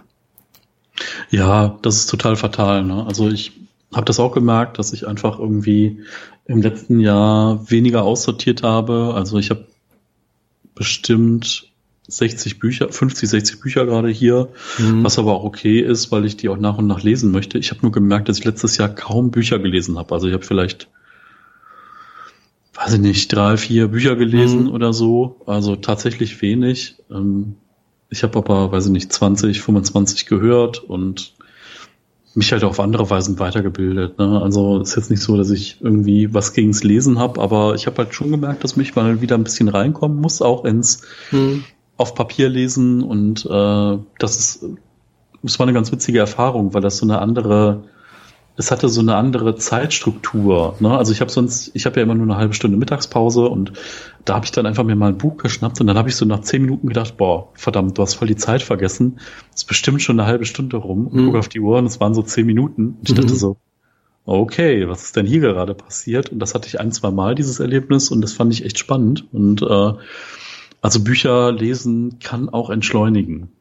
[1.30, 2.84] Ja, das ist total fatal.
[2.84, 3.06] Ne?
[3.08, 3.54] Also ich
[3.94, 6.02] habe das auch gemerkt, dass ich einfach irgendwie
[6.46, 9.14] im letzten Jahr weniger aussortiert habe.
[9.16, 9.66] Also ich habe
[10.76, 11.72] bestimmt
[12.08, 15.04] 60 Bücher, 50, 60 Bücher gerade hier, mhm.
[15.04, 17.58] was aber auch okay ist, weil ich die auch nach und nach lesen möchte.
[17.58, 20.14] Ich habe nur gemerkt, dass ich letztes Jahr kaum Bücher gelesen habe.
[20.14, 20.90] Also ich habe vielleicht,
[22.76, 24.72] weiß ich nicht, drei, vier Bücher gelesen mhm.
[24.72, 25.42] oder so.
[25.46, 26.96] Also tatsächlich wenig.
[27.12, 27.56] Ähm,
[28.10, 31.34] ich habe aber, weiß ich nicht, 20, 25 gehört und
[32.38, 34.20] mich halt auf andere Weisen weitergebildet.
[34.20, 34.42] Ne?
[34.42, 37.98] Also ist jetzt nicht so, dass ich irgendwie was gegens Lesen habe, aber ich habe
[37.98, 41.64] halt schon gemerkt, dass mich mal wieder ein bisschen reinkommen muss, auch ins hm.
[41.98, 44.66] auf Papier lesen und äh, das ist,
[45.42, 47.84] das war eine ganz witzige Erfahrung, weil das so eine andere
[48.60, 50.76] es hatte so eine andere Zeitstruktur.
[50.80, 50.98] Ne?
[50.98, 53.74] Also ich habe sonst, ich habe ja immer nur eine halbe Stunde Mittagspause und
[54.28, 56.26] da habe ich dann einfach mir mal ein Buch geschnappt und dann habe ich so
[56.26, 59.20] nach zehn Minuten gedacht, boah, verdammt, du hast voll die Zeit vergessen.
[59.56, 61.26] Es ist bestimmt schon eine halbe Stunde rum und mhm.
[61.28, 62.98] gucke auf die Uhr und es waren so zehn Minuten.
[63.00, 63.22] Und ich mhm.
[63.22, 63.58] dachte so,
[64.26, 66.30] okay, was ist denn hier gerade passiert?
[66.30, 69.26] Und das hatte ich ein, zwei Mal, dieses Erlebnis, und das fand ich echt spannend.
[69.32, 69.94] Und äh,
[70.82, 73.54] also Bücher lesen kann auch entschleunigen.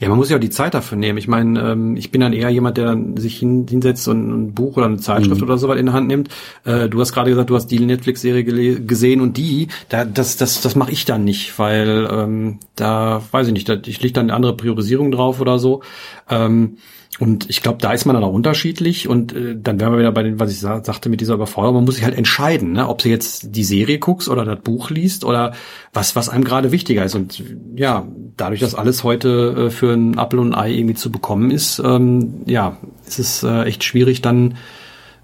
[0.00, 1.18] Ja, man muss ja auch die Zeit dafür nehmen.
[1.18, 4.54] Ich meine, ähm, ich bin dann eher jemand, der dann sich hin, hinsetzt und ein
[4.54, 5.46] Buch oder eine Zeitschrift mhm.
[5.46, 6.28] oder sowas in der Hand nimmt.
[6.64, 8.44] Äh, du hast gerade gesagt, du hast die Netflix-Serie
[8.80, 13.46] gesehen und die, da, das, das, das mache ich dann nicht, weil ähm, da weiß
[13.48, 15.82] ich nicht, da, ich leg dann eine andere Priorisierung drauf oder so.
[16.28, 16.76] Ähm,
[17.18, 19.08] und ich glaube, da ist man dann auch unterschiedlich.
[19.08, 21.76] Und äh, dann wären wir wieder bei dem, was ich sa sagte mit dieser Überforderung.
[21.76, 22.88] Man muss sich halt entscheiden, ne?
[22.88, 25.52] ob du jetzt die Serie guckst oder das Buch liest oder
[25.92, 27.16] was, was einem gerade wichtiger ist.
[27.16, 27.42] Und
[27.74, 31.50] ja, dadurch, dass alles heute äh, für ein Apfel und ein Ei irgendwie zu bekommen
[31.50, 34.56] ist, ähm, ja, ist es äh, echt schwierig, dann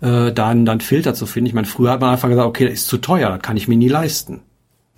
[0.00, 1.46] äh, da einen, dann Filter zu finden.
[1.46, 3.68] Ich meine, früher hat man einfach gesagt, okay, das ist zu teuer, das kann ich
[3.68, 4.40] mir nie leisten.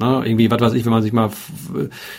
[0.00, 1.30] Ne, irgendwie, was weiß ich, wenn man sich mal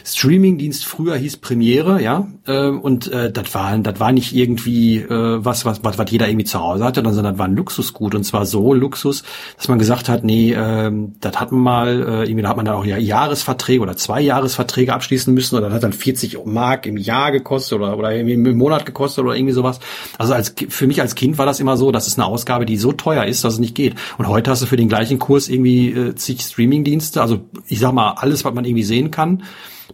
[0.04, 5.46] Streamingdienst früher hieß Premiere, ja, äh, und äh, das war das war nicht irgendwie äh,
[5.46, 8.26] was, was was was jeder irgendwie zu Hause hatte, sondern das war ein Luxusgut und
[8.26, 9.24] zwar so Luxus,
[9.56, 12.65] dass man gesagt hat, nee, äh, das hat man mal, äh, irgendwie da hat man
[12.65, 16.86] dann auch ja Jahresverträge oder zwei Jahresverträge abschließen müssen oder das hat dann 40 Mark
[16.86, 19.80] im Jahr gekostet oder oder im Monat gekostet oder irgendwie sowas.
[20.17, 22.75] Also als für mich als Kind war das immer so, das ist eine Ausgabe, die
[22.75, 23.96] so teuer ist, dass es nicht geht.
[24.17, 27.40] Und heute hast du für den gleichen Kurs irgendwie äh, zig Streamingdienste, also
[27.70, 29.44] ich sag mal, alles, was man irgendwie sehen kann,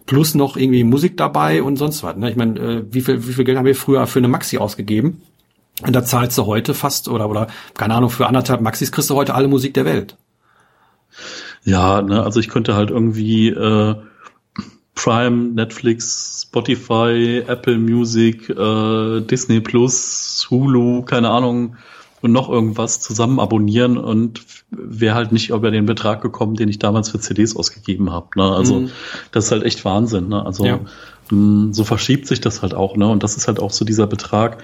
[0.06, 2.16] plus noch irgendwie Musik dabei und sonst was.
[2.16, 2.30] Ne?
[2.30, 5.22] Ich meine, äh, wie viel, wie viel Geld haben wir früher für eine Maxi ausgegeben?
[5.82, 9.14] Und da zahlst du heute fast, oder, oder, keine Ahnung, für anderthalb Maxis kriegst du
[9.14, 10.16] heute alle Musik der Welt.
[11.64, 13.94] Ja, ne, also ich könnte halt irgendwie, äh,
[14.94, 21.76] Prime, Netflix, Spotify, Apple Music, äh, Disney Plus, Hulu, keine Ahnung,
[22.22, 26.78] und noch irgendwas zusammen abonnieren und wäre halt nicht über den Betrag gekommen, den ich
[26.78, 28.28] damals für CDs ausgegeben habe.
[28.36, 28.44] Ne?
[28.44, 28.90] Also mhm.
[29.32, 30.28] das ist halt echt Wahnsinn.
[30.28, 30.44] Ne?
[30.44, 30.80] Also ja.
[31.30, 32.96] mh, mm, so verschiebt sich das halt auch.
[32.96, 33.06] Ne?
[33.06, 34.62] Und das ist halt auch so dieser Betrag.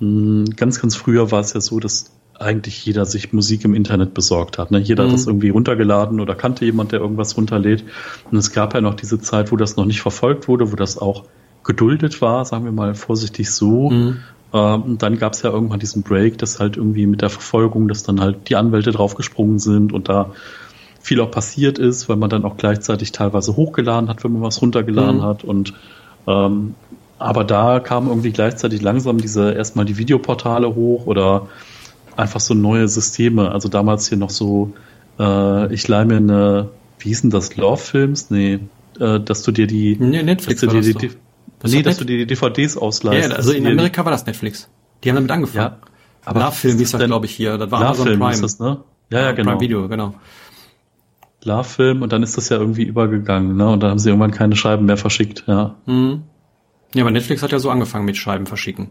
[0.00, 3.74] Mh, mm, ganz, ganz früher war es ja so, dass eigentlich jeder sich Musik im
[3.74, 4.70] Internet besorgt hat.
[4.70, 4.78] Ne?
[4.78, 5.08] Jeder mhm.
[5.08, 7.84] hat das irgendwie runtergeladen oder kannte jemand, der irgendwas runterlädt.
[8.30, 10.98] Und es gab ja noch diese Zeit, wo das noch nicht verfolgt wurde, wo das
[10.98, 11.24] auch
[11.64, 13.90] geduldet war, sagen wir mal vorsichtig so.
[13.90, 14.18] Mhm.
[14.54, 18.04] Ähm, dann gab es ja irgendwann diesen Break, dass halt irgendwie mit der Verfolgung, dass
[18.04, 20.30] dann halt die Anwälte draufgesprungen sind und da
[21.00, 24.62] viel auch passiert ist, weil man dann auch gleichzeitig teilweise hochgeladen hat, wenn man was
[24.62, 25.22] runtergeladen mhm.
[25.22, 25.74] hat und
[26.26, 26.74] ähm,
[27.18, 31.48] aber da kamen irgendwie gleichzeitig langsam diese erstmal die Videoportale hoch oder
[32.16, 33.50] einfach so neue Systeme.
[33.50, 34.72] Also damals hier noch so,
[35.18, 38.30] äh, ich leih mir eine, wie hieß denn das, Love-Films?
[38.30, 38.60] Nee,
[39.00, 41.10] äh, dass du dir die, nee, Netflix dass du dir die,
[41.58, 43.30] das nee, dass du die DVDs ausleihst.
[43.30, 44.68] Ja, also in Amerika war das Netflix.
[45.02, 45.72] Die haben damit angefangen.
[45.72, 45.78] Ja,
[46.24, 47.58] aber Love-Film hieß das, glaube ich, hier.
[47.58, 48.32] Das war Amazon Prime.
[48.32, 48.82] Ist das, ne?
[49.10, 49.52] Ja, ja, genau.
[49.52, 50.14] Prime Video, genau.
[51.44, 53.68] Love-Film und dann ist das ja irgendwie übergegangen, ne?
[53.68, 55.76] Und dann haben sie irgendwann keine Scheiben mehr verschickt, ja.
[55.86, 56.22] Mhm.
[56.94, 58.90] Ja, aber Netflix hat ja so angefangen mit Scheiben verschicken.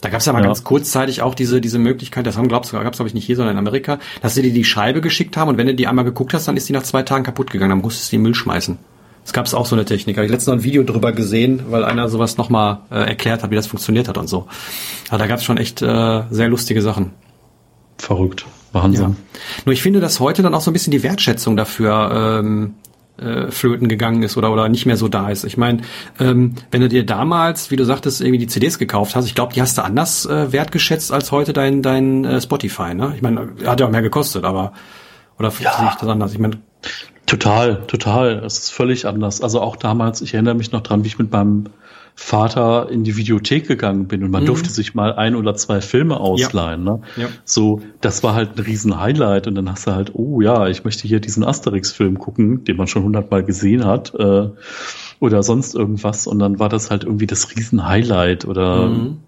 [0.00, 0.46] Da gab es ja mal ja.
[0.46, 3.24] ganz kurzzeitig auch diese, diese Möglichkeit, das haben glaubst du, gab es glaube ich nicht
[3.24, 5.86] hier, sondern in Amerika, dass sie dir die Scheibe geschickt haben und wenn du die
[5.86, 8.16] einmal geguckt hast, dann ist die nach zwei Tagen kaputt gegangen, dann musstest du die
[8.16, 8.78] in den Müll schmeißen.
[9.24, 10.16] Es gab auch so eine Technik.
[10.16, 13.50] Habe ich letztens noch ein Video drüber gesehen, weil einer sowas nochmal äh, erklärt hat,
[13.50, 14.46] wie das funktioniert hat und so.
[15.08, 17.12] Aber da gab es schon echt äh, sehr lustige Sachen.
[17.98, 18.46] Verrückt.
[18.72, 19.10] Wahnsinn.
[19.10, 19.16] Ja.
[19.64, 22.74] Nur ich finde, dass heute dann auch so ein bisschen die Wertschätzung dafür ähm,
[23.16, 25.44] äh, flöten gegangen ist oder oder nicht mehr so da ist.
[25.44, 25.82] Ich meine,
[26.18, 29.54] ähm, wenn du dir damals, wie du sagtest, irgendwie die CDs gekauft hast, ich glaube,
[29.54, 32.94] die hast du anders äh, wertgeschätzt als heute dein dein äh, Spotify.
[32.94, 33.12] Ne?
[33.14, 34.72] Ich meine, hat ja auch mehr gekostet, aber
[35.38, 35.72] oder ja.
[35.72, 36.32] sehe ich das anders?
[36.32, 36.58] Ich meine,
[37.26, 38.42] total, total.
[38.44, 39.40] Es ist völlig anders.
[39.40, 41.66] Also auch damals, ich erinnere mich noch dran, wie ich mit meinem
[42.16, 44.46] Vater in die Videothek gegangen bin und man mhm.
[44.46, 46.86] durfte sich mal ein oder zwei Filme ausleihen.
[46.86, 46.92] Ja.
[46.92, 47.00] Ne?
[47.16, 47.28] Ja.
[47.44, 50.84] So, das war halt ein riesen Highlight und dann hast du halt, oh ja, ich
[50.84, 54.48] möchte hier diesen Asterix-Film gucken, den man schon hundertmal gesehen hat äh,
[55.18, 59.18] oder sonst irgendwas und dann war das halt irgendwie das riesen Highlight oder mhm.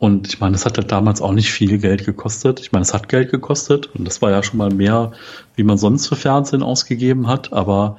[0.00, 2.58] Und ich meine, das hat halt damals auch nicht viel Geld gekostet.
[2.60, 5.12] Ich meine, es hat Geld gekostet und das war ja schon mal mehr,
[5.56, 7.52] wie man sonst für Fernsehen ausgegeben hat.
[7.52, 7.98] Aber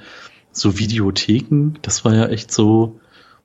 [0.52, 3.00] so Videotheken, das war ja echt so,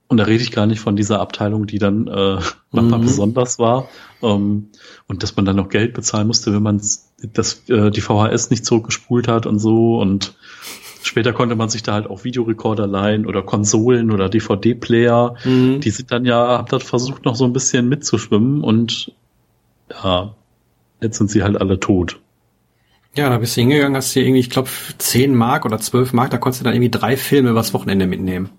[0.09, 2.39] und da rede ich gar nicht von dieser Abteilung, die dann äh,
[2.71, 3.05] manchmal mhm.
[3.05, 3.91] besonders war.
[4.23, 4.71] Ähm,
[5.07, 8.65] und dass man dann noch Geld bezahlen musste, wenn man das, äh, die VHS nicht
[8.65, 9.99] zurückgespult hat und so.
[10.01, 10.35] Und
[11.07, 15.35] später konnte man sich da halt auch Videorekorder leihen oder Konsolen oder DVD-Player.
[15.45, 15.81] Mhm.
[15.81, 19.13] Die sind dann ja, haben dann versucht, noch so ein bisschen mitzuschwimmen und
[19.91, 20.35] ja,
[21.01, 22.21] jetzt sind sie halt alle tot.
[23.15, 26.31] Ja, da bist du hingegangen, hast hier irgendwie, ich glaube, 10 Mark oder 12 Mark,
[26.31, 28.51] da konntest du dann irgendwie drei Filme übers Wochenende mitnehmen.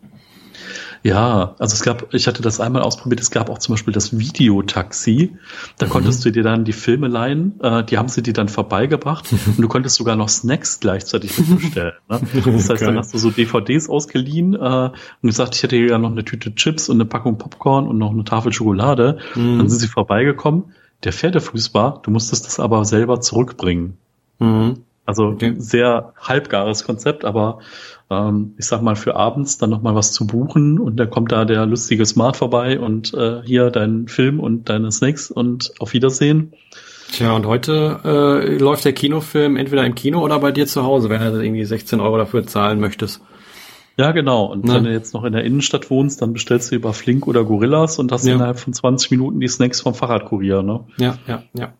[1.04, 4.18] Ja, also es gab, ich hatte das einmal ausprobiert, es gab auch zum Beispiel das
[4.18, 5.38] Videotaxi.
[5.78, 5.89] Da mhm.
[5.89, 9.60] konntest du dir dann die Filme leihen, äh, die haben sie dir dann vorbeigebracht und
[9.60, 11.93] du konntest sogar noch Snacks gleichzeitig mitbestellen.
[12.10, 12.20] Ne?
[12.45, 15.98] Das heißt, dann hast du so DVDs ausgeliehen äh, und gesagt, ich hätte hier ja
[15.98, 19.20] noch eine Tüte Chips und eine Packung Popcorn und noch eine Tafel Schokolade.
[19.36, 19.60] Mhm.
[19.60, 20.74] Dann sind sie vorbeigekommen.
[21.04, 23.98] Der Pferdefuß war, du musstest das aber selber zurückbringen.
[24.39, 24.84] Mhm.
[25.06, 25.56] Also okay.
[25.58, 27.60] sehr halbgares Konzept, aber
[28.10, 31.45] ähm, ich sag mal, für abends dann nochmal was zu buchen und da kommt da
[31.45, 36.53] der lustige Smart vorbei und äh, hier dein Film und deine Snacks und auf Wiedersehen.
[37.12, 41.10] Tja, und heute äh, läuft der Kinofilm entweder im Kino oder bei dir zu Hause,
[41.10, 43.22] wenn du irgendwie 16 Euro dafür zahlen möchtest.
[43.97, 44.45] Ja, genau.
[44.45, 44.76] Und ne?
[44.76, 47.97] wenn du jetzt noch in der Innenstadt wohnst, dann bestellst du über Flink oder Gorillas
[47.97, 48.36] und hast ja.
[48.36, 50.82] innerhalb von 20 Minuten die Snacks vom Fahrradkurier, ne?
[50.97, 51.74] Ja, ja, ja.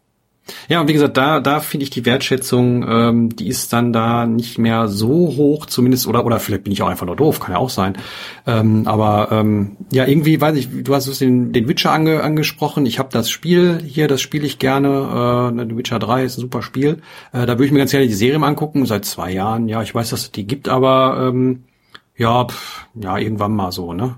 [0.70, 4.26] Ja, und wie gesagt, da, da finde ich die Wertschätzung, ähm, die ist dann da
[4.26, 7.54] nicht mehr so hoch, zumindest, oder, oder vielleicht bin ich auch einfach nur doof, kann
[7.54, 7.98] ja auch sein.
[8.46, 12.86] Ähm, aber ähm, ja, irgendwie weiß ich, du hast den, den Witcher ange, angesprochen.
[12.86, 15.54] Ich habe das Spiel hier, das spiele ich gerne.
[15.58, 17.02] Äh, The Witcher 3 ist ein super Spiel.
[17.34, 19.68] Äh, da würde ich mir ganz gerne die Serie mal angucken, seit zwei Jahren.
[19.68, 21.64] Ja, ich weiß, dass es die gibt, aber ähm,
[22.16, 24.16] ja, pff, ja, irgendwann mal so, ne?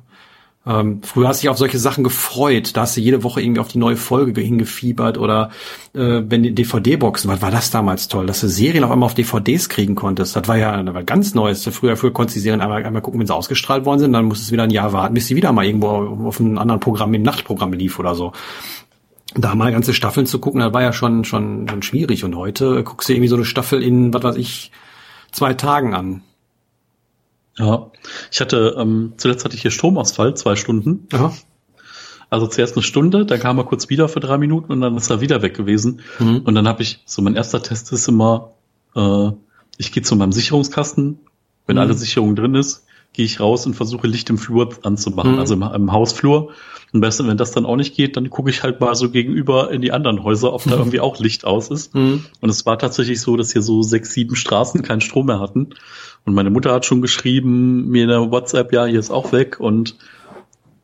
[0.70, 2.78] Ähm, früher hast du dich auf solche Sachen gefreut.
[2.78, 5.50] Da hast du jede Woche irgendwie auf die neue Folge hingefiebert oder
[5.96, 9.16] äh, wenn die DVD-Boxen, was war das damals toll, dass du Serien auf einmal auf
[9.16, 10.36] DVDs kriegen konntest.
[10.36, 11.68] Das war ja das war ganz Neues.
[11.72, 14.26] Früher, früher konntest du die Serien einmal, einmal gucken, wenn sie ausgestrahlt worden sind, dann
[14.26, 15.88] musstest du wieder ein Jahr warten, bis sie wieder mal irgendwo
[16.28, 18.32] auf einem anderen Programm, im Nachtprogramm lief oder so
[19.36, 22.24] da mal ganze Staffeln zu gucken, das war ja schon, schon, schon schwierig.
[22.24, 24.72] Und heute guckst du irgendwie so eine Staffel in, was weiß ich,
[25.32, 26.24] zwei Tagen an.
[27.60, 27.92] Ja,
[28.32, 31.08] ich hatte, ähm, zuletzt hatte ich hier Stromausfall, zwei Stunden.
[31.12, 31.34] Aha.
[32.30, 35.10] Also zuerst eine Stunde, dann kam er kurz wieder für drei Minuten und dann ist
[35.10, 36.02] er wieder weg gewesen.
[36.20, 36.42] Mhm.
[36.46, 38.52] Und dann habe ich, so mein erster Test ist immer,
[38.96, 39.32] äh,
[39.78, 41.20] ich gehe zu meinem Sicherungskasten,
[41.66, 41.82] wenn mhm.
[41.82, 45.40] alle Sicherungen drin ist, gehe ich raus und versuche Licht im Flur anzumachen, mhm.
[45.40, 46.52] also im, im Hausflur.
[46.94, 49.72] Am besten, wenn das dann auch nicht geht, dann gucke ich halt mal so gegenüber
[49.72, 51.96] in die anderen Häuser, ob da irgendwie auch Licht aus ist.
[51.96, 52.26] Mhm.
[52.42, 55.70] Und es war tatsächlich so, dass hier so sechs, sieben Straßen keinen Strom mehr hatten.
[56.26, 59.60] Und meine Mutter hat schon geschrieben, mir in der WhatsApp, ja, hier ist auch weg.
[59.60, 59.96] Und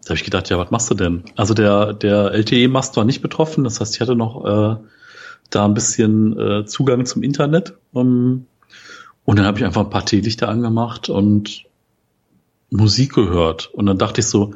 [0.03, 1.23] da habe ich gedacht, ja, was machst du denn?
[1.35, 4.75] Also der, der LTE-Mast war nicht betroffen, das heißt, ich hatte noch äh,
[5.49, 7.73] da ein bisschen äh, Zugang zum Internet.
[7.91, 8.45] Um,
[9.23, 11.65] und dann habe ich einfach ein paar Teelichter angemacht und
[12.69, 13.67] Musik gehört.
[13.73, 14.53] Und dann dachte ich so,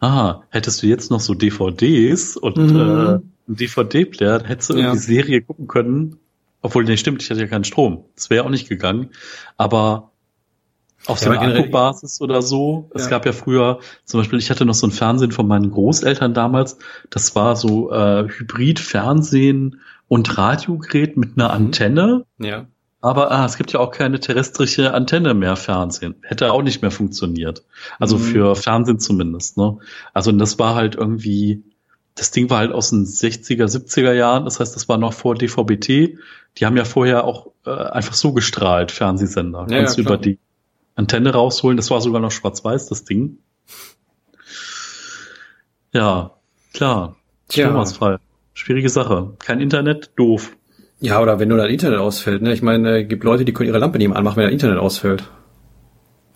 [0.00, 2.76] ah, hättest du jetzt noch so DVDs und mhm.
[2.76, 4.80] äh, einen DVD-Player, hättest du ja.
[4.80, 6.16] irgendwie Serie gucken können.
[6.60, 8.04] Obwohl, nee, stimmt, ich hatte ja keinen Strom.
[8.14, 9.10] Das wäre auch nicht gegangen.
[9.56, 10.11] Aber
[11.06, 12.90] auf so einer Akkubasis oder so.
[12.94, 13.10] Es ja.
[13.10, 16.78] gab ja früher, zum Beispiel, ich hatte noch so ein Fernsehen von meinen Großeltern damals.
[17.10, 21.66] Das war so äh, Hybrid-Fernsehen und Radiogerät mit einer mhm.
[21.66, 22.24] Antenne.
[22.38, 22.66] Ja.
[23.00, 26.14] Aber ah, es gibt ja auch keine terrestrische Antenne mehr Fernsehen.
[26.22, 27.64] Hätte auch nicht mehr funktioniert.
[27.98, 28.22] Also mhm.
[28.22, 29.58] für Fernsehen zumindest.
[29.58, 29.78] Ne?
[30.14, 31.64] Also das war halt irgendwie,
[32.14, 34.44] das Ding war halt aus den 60er, 70er Jahren.
[34.44, 36.16] Das heißt, das war noch vor DVB-T.
[36.58, 39.66] Die haben ja vorher auch äh, einfach so gestrahlt, Fernsehsender.
[39.68, 40.38] Ja, Kannst ja, über die
[40.94, 41.76] Antenne rausholen.
[41.76, 43.38] Das war sogar noch schwarz-weiß, das Ding.
[45.92, 46.38] Ja,
[46.72, 47.16] klar.
[47.50, 48.18] Stromausfall.
[48.54, 49.34] Schwierige Sache.
[49.38, 50.56] Kein Internet, doof.
[51.00, 52.52] Ja, oder wenn nur dein Internet ausfällt, ne?
[52.52, 55.24] Ich meine, äh, gibt Leute, die können ihre Lampe nicht anmachen, wenn das Internet ausfällt.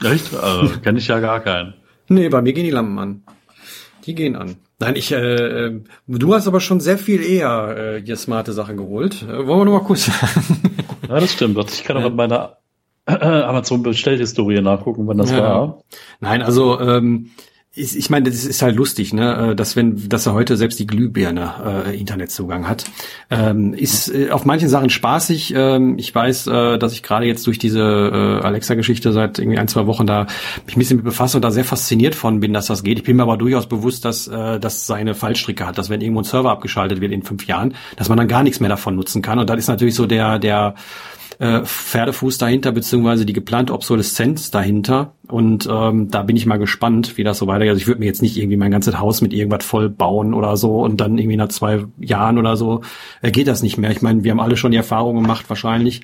[0.02, 0.34] Echt?
[0.42, 1.74] Also, kenne ich ja gar keinen.
[2.08, 3.22] Nee, bei mir gehen die Lampen an.
[4.04, 4.56] Die gehen an.
[4.78, 8.76] Nein, ich, äh, äh du hast aber schon sehr viel eher äh, hier smarte Sachen
[8.76, 9.22] geholt.
[9.22, 10.08] Äh, wollen wir noch mal kurz
[11.08, 11.58] Ja, das stimmt.
[11.72, 12.58] Ich kann auch in meiner
[13.06, 15.42] Amazon-Bestellhistorie nachgucken, wann das ja.
[15.42, 15.78] war.
[16.20, 17.30] Nein, also ähm,
[17.76, 20.78] ich, ich meine, das ist halt lustig, ne, äh, dass wenn, dass er heute selbst
[20.78, 22.84] die Glühbirne äh, Internetzugang hat,
[23.30, 25.52] ähm, ist äh, auf manchen Sachen spaßig.
[25.54, 29.68] Ähm, ich weiß, äh, dass ich gerade jetzt durch diese äh, Alexa-Geschichte seit irgendwie ein
[29.68, 30.26] zwei Wochen da
[30.64, 32.98] mich ein bisschen mit befasse und da sehr fasziniert von bin, dass das geht.
[32.98, 36.22] Ich bin mir aber durchaus bewusst, dass äh, das seine Fallstricke hat, dass wenn irgendwo
[36.22, 39.20] ein Server abgeschaltet wird in fünf Jahren, dass man dann gar nichts mehr davon nutzen
[39.20, 39.38] kann.
[39.38, 40.74] Und das ist natürlich so der der
[41.38, 45.12] äh, Pferdefuß dahinter, beziehungsweise die geplante Obsoleszenz dahinter.
[45.28, 47.70] Und ähm, da bin ich mal gespannt, wie das so weitergeht.
[47.70, 50.56] Also ich würde mir jetzt nicht irgendwie mein ganzes Haus mit irgendwas voll bauen oder
[50.56, 52.82] so und dann irgendwie nach zwei Jahren oder so
[53.22, 53.90] äh, geht das nicht mehr.
[53.90, 56.02] Ich meine, wir haben alle schon die Erfahrung gemacht, wahrscheinlich,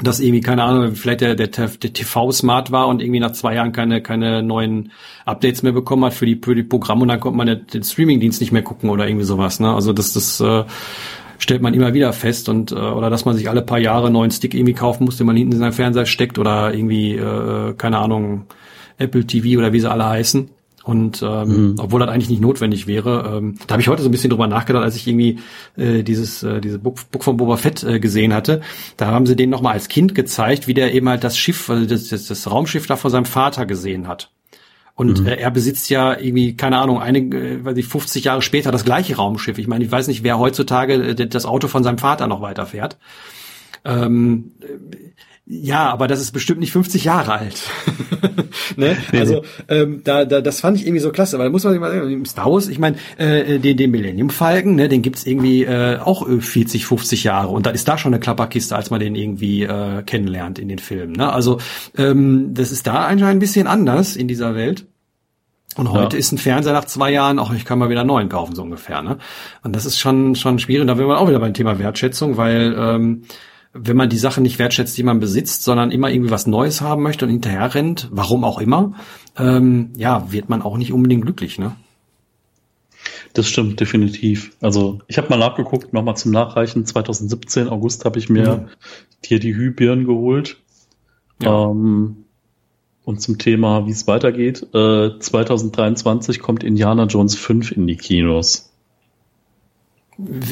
[0.00, 3.54] dass irgendwie, keine Ahnung, vielleicht der, der, der TV smart war und irgendwie nach zwei
[3.54, 4.90] Jahren keine, keine neuen
[5.26, 7.82] Updates mehr bekommen hat für die, für die Programme und dann konnte man den, den
[7.82, 9.60] Streamingdienst nicht mehr gucken oder irgendwie sowas.
[9.60, 9.72] Ne?
[9.72, 10.64] Also das, das äh,
[11.42, 14.14] stellt man immer wieder fest und äh, oder dass man sich alle paar Jahre einen
[14.14, 17.74] neuen Stick irgendwie kaufen muss, den man hinten in seinen Fernseher steckt oder irgendwie äh,
[17.74, 18.46] keine Ahnung
[18.98, 20.50] Apple TV oder wie sie alle heißen.
[20.84, 21.74] Und ähm, mhm.
[21.78, 24.48] obwohl das eigentlich nicht notwendig wäre, ähm, da habe ich heute so ein bisschen drüber
[24.48, 25.38] nachgedacht, als ich irgendwie
[25.76, 28.62] äh, dieses äh, diese Book, Book von Boba Fett äh, gesehen hatte.
[28.96, 31.86] Da haben sie den nochmal als Kind gezeigt, wie der eben halt das Schiff, also
[31.86, 34.30] das, das, das Raumschiff da von seinem Vater gesehen hat.
[34.94, 35.26] Und mhm.
[35.26, 38.84] äh, er besitzt ja irgendwie, keine Ahnung, einige, äh, weiß ich, 50 Jahre später das
[38.84, 39.58] gleiche Raumschiff.
[39.58, 42.98] Ich meine, ich weiß nicht, wer heutzutage äh, das Auto von seinem Vater noch weiterfährt.
[43.84, 44.52] Ähm,
[45.44, 47.62] ja, aber das ist bestimmt nicht 50 Jahre alt.
[48.76, 48.96] ne?
[49.12, 51.80] Also ähm, da, da, das fand ich irgendwie so klasse, weil da muss man sich
[51.80, 55.64] mal sagen, Star Wars, ich meine, äh, den, den Millennium Falcon, ne, den gibt's irgendwie
[55.64, 59.16] äh, auch 40, 50 Jahre und da ist da schon eine Klapperkiste, als man den
[59.16, 61.12] irgendwie äh, kennenlernt in den Filmen.
[61.12, 61.32] Ne?
[61.32, 61.58] Also
[61.98, 64.86] ähm, das ist da anscheinend ein bisschen anders in dieser Welt.
[65.74, 66.20] Und heute ja.
[66.20, 68.62] ist ein Fernseher nach zwei Jahren, auch ich kann mal wieder einen neuen kaufen, so
[68.62, 69.02] ungefähr.
[69.02, 69.16] Ne?
[69.64, 70.86] Und das ist schon schon schwierig.
[70.86, 73.22] Da wären wir auch wieder beim Thema Wertschätzung, weil ähm,
[73.74, 77.02] wenn man die Sachen nicht wertschätzt, die man besitzt, sondern immer irgendwie was Neues haben
[77.02, 78.94] möchte und hinterher rennt, warum auch immer,
[79.38, 81.74] ähm, ja, wird man auch nicht unbedingt glücklich, ne?
[83.32, 84.52] Das stimmt definitiv.
[84.60, 86.84] Also ich habe mal nachgeguckt, nochmal zum Nachreichen.
[86.84, 88.68] 2017 August habe ich mir mhm.
[89.24, 90.58] hier die Hybirn geholt.
[91.40, 91.70] Ja.
[91.70, 92.24] Ähm,
[93.04, 94.62] und zum Thema, wie es weitergeht.
[94.74, 98.70] Äh, 2023 kommt Indiana Jones 5 in die Kinos.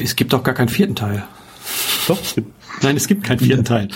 [0.01, 1.23] Es gibt doch gar keinen vierten Teil.
[2.07, 2.51] Doch, es gibt
[2.83, 3.87] Nein, es gibt keinen vierten Teil.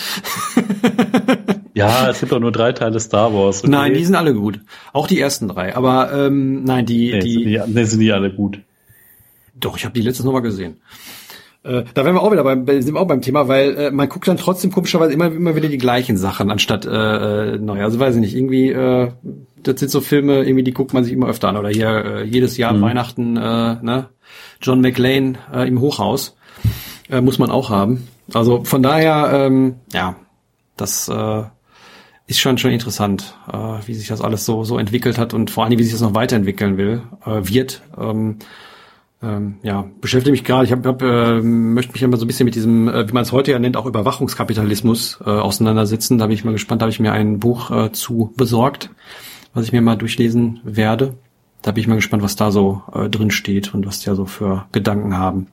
[1.73, 3.59] ja, es gibt auch nur drei Teile Star Wars.
[3.59, 3.71] Okay?
[3.71, 4.59] Nein, die sind alle gut.
[4.93, 5.75] Auch die ersten drei.
[5.75, 8.59] Aber ähm, nein, die, nee, die, sind die, nee, sind die alle gut.
[9.55, 10.77] Doch, ich habe die letztes nochmal gesehen.
[11.63, 14.07] Äh, da wären wir auch wieder beim, sind wir auch beim Thema, weil äh, man
[14.07, 16.89] guckt dann trotzdem komischerweise immer, immer wieder die gleichen Sachen anstatt äh,
[17.55, 17.81] äh, neu.
[17.83, 19.11] Also weiß ich nicht, irgendwie, äh,
[19.63, 21.57] das sind so Filme, irgendwie die guckt man sich immer öfter an.
[21.57, 22.81] Oder hier äh, jedes Jahr mhm.
[22.81, 24.09] Weihnachten, äh, ne?
[24.61, 26.34] John McLean äh, im Hochhaus.
[27.09, 28.07] Äh, muss man auch haben.
[28.33, 30.15] Also von daher, ähm, ja,
[30.77, 31.43] das äh,
[32.27, 35.63] ist schon schon interessant, äh, wie sich das alles so so entwickelt hat und vor
[35.63, 37.81] allem wie sich das noch weiterentwickeln will äh, wird.
[37.97, 38.39] Ähm,
[39.21, 40.65] ähm, ja, beschäftige mich gerade.
[40.65, 43.23] Ich hab, hab, äh, möchte mich immer so ein bisschen mit diesem, äh, wie man
[43.23, 46.17] es heute ja nennt, auch Überwachungskapitalismus äh, auseinandersetzen.
[46.17, 46.81] Da bin ich mal gespannt.
[46.81, 48.89] Da habe ich mir ein Buch äh, zu besorgt.
[49.53, 51.15] was ich mir mal durchlesen werde.
[51.61, 54.15] Da bin ich mal gespannt, was da so äh, drin steht und was die ja
[54.15, 55.47] so für Gedanken haben.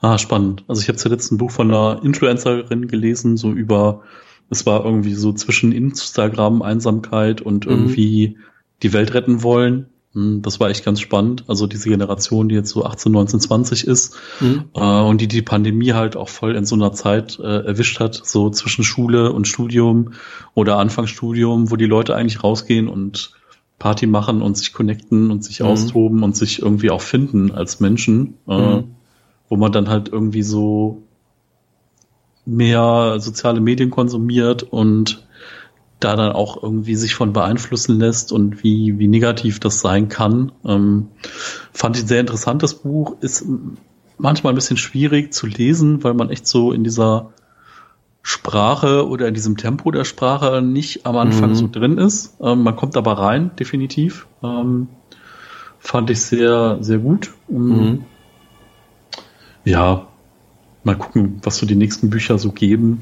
[0.00, 0.64] Ah, spannend.
[0.68, 4.02] Also ich habe zuletzt ein Buch von einer Influencerin gelesen, so über,
[4.50, 7.72] es war irgendwie so zwischen Instagram, Einsamkeit und mhm.
[7.72, 8.38] irgendwie
[8.82, 9.86] die Welt retten wollen.
[10.12, 11.44] Hm, das war echt ganz spannend.
[11.46, 14.64] Also diese Generation, die jetzt so 18, 19, 20 ist mhm.
[14.74, 18.14] äh, und die die Pandemie halt auch voll in so einer Zeit äh, erwischt hat,
[18.24, 20.12] so zwischen Schule und Studium
[20.54, 23.32] oder Anfangsstudium, wo die Leute eigentlich rausgehen und
[23.78, 25.66] Party machen und sich connecten und sich mhm.
[25.66, 28.95] austoben und sich irgendwie auch finden als Menschen, äh, mhm.
[29.48, 31.02] Wo man dann halt irgendwie so
[32.44, 35.26] mehr soziale Medien konsumiert und
[36.00, 40.52] da dann auch irgendwie sich von beeinflussen lässt und wie, wie negativ das sein kann.
[40.64, 41.08] Ähm,
[41.72, 43.16] fand ich ein sehr interessantes Buch.
[43.20, 43.46] Ist
[44.18, 47.30] manchmal ein bisschen schwierig zu lesen, weil man echt so in dieser
[48.22, 51.54] Sprache oder in diesem Tempo der Sprache nicht am Anfang mhm.
[51.54, 52.36] so drin ist.
[52.40, 54.26] Ähm, man kommt aber rein, definitiv.
[54.42, 54.88] Ähm,
[55.78, 57.32] fand ich sehr, sehr gut.
[57.48, 58.04] Mhm.
[59.66, 60.06] Ja,
[60.84, 63.00] mal gucken, was so die nächsten Bücher so geben.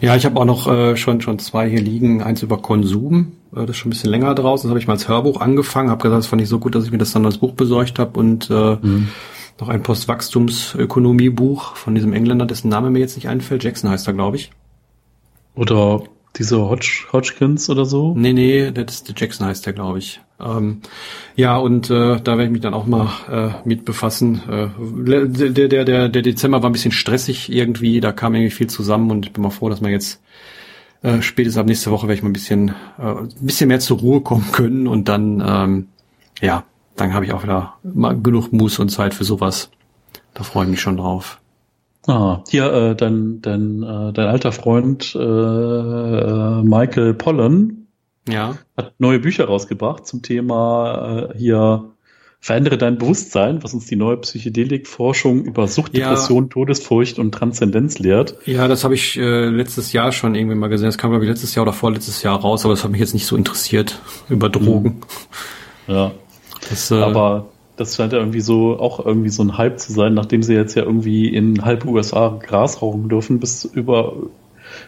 [0.00, 2.22] Ja, ich habe auch noch äh, schon schon zwei hier liegen.
[2.22, 4.68] Eins über Konsum, äh, das ist schon ein bisschen länger draußen.
[4.68, 5.90] Das habe ich mal als Hörbuch angefangen.
[5.90, 7.98] Habe gesagt, das fand ich so gut, dass ich mir das dann als Buch besorgt
[7.98, 9.08] habe und äh, mhm.
[9.58, 13.64] noch ein Postwachstumsökonomiebuch von diesem Engländer, dessen Name mir jetzt nicht einfällt.
[13.64, 14.52] Jackson heißt er, glaube ich.
[15.56, 16.04] Oder
[16.38, 18.14] diese Hodge, Hodgkins oder so?
[18.16, 20.20] Nee, nee, das ist der Jackson heißt der, glaube ich.
[20.40, 20.82] Ähm,
[21.34, 24.42] ja, und äh, da werde ich mich dann auch mal äh, mit befassen.
[24.48, 28.68] Äh, der, der, der, der Dezember war ein bisschen stressig irgendwie, da kam irgendwie viel
[28.68, 30.22] zusammen und ich bin mal froh, dass wir jetzt
[31.02, 32.68] äh, spätestens ab nächste Woche werde ich mal ein bisschen,
[32.98, 35.88] äh, ein bisschen mehr zur Ruhe kommen können und dann, ähm,
[36.40, 36.64] ja,
[36.96, 39.70] dann habe ich auch wieder mal genug Muße und Zeit für sowas.
[40.34, 41.40] Da freue ich mich schon drauf.
[42.08, 47.88] Ah, hier äh, dein, dein, äh, dein alter Freund äh, äh, Michael Pollen
[48.26, 48.56] ja.
[48.78, 51.92] hat neue Bücher rausgebracht zum Thema äh, hier
[52.40, 56.10] Verändere dein Bewusstsein, was uns die neue Psychedelik-Forschung über Sucht, ja.
[56.10, 58.36] Depression, Todesfurcht und Transzendenz lehrt.
[58.46, 60.86] Ja, das habe ich äh, letztes Jahr schon irgendwie mal gesehen.
[60.86, 63.12] Das kam, glaube ich, letztes Jahr oder vorletztes Jahr raus, aber das hat mich jetzt
[63.12, 64.00] nicht so interessiert
[64.30, 65.02] über Drogen.
[65.88, 66.12] Ja.
[66.70, 67.48] Das, äh, aber
[67.78, 70.74] das scheint ja irgendwie so auch irgendwie so ein Hype zu sein, nachdem sie jetzt
[70.74, 74.14] ja irgendwie in halb USA Gras rauchen dürfen, bis über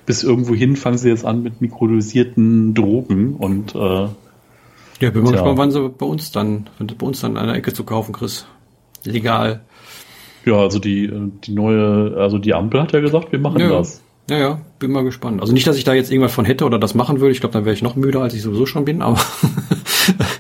[0.05, 4.09] bis irgendwo hin fangen sie jetzt an mit mikrodosierten Drogen und äh,
[5.01, 7.73] ja, bin mal gespannt, wann sie bei uns dann, bei uns dann an der Ecke
[7.73, 8.47] zu kaufen, Chris.
[9.05, 9.63] Legal.
[10.45, 11.11] Ja, also die,
[11.45, 14.03] die neue, also die Ampel hat ja gesagt, wir machen ja, das.
[14.29, 15.41] Ja, ja, bin mal gespannt.
[15.41, 17.33] Also nicht, dass ich da jetzt irgendwas von hätte oder das machen würde.
[17.33, 19.19] Ich glaube, dann wäre ich noch müder, als ich sowieso schon bin, aber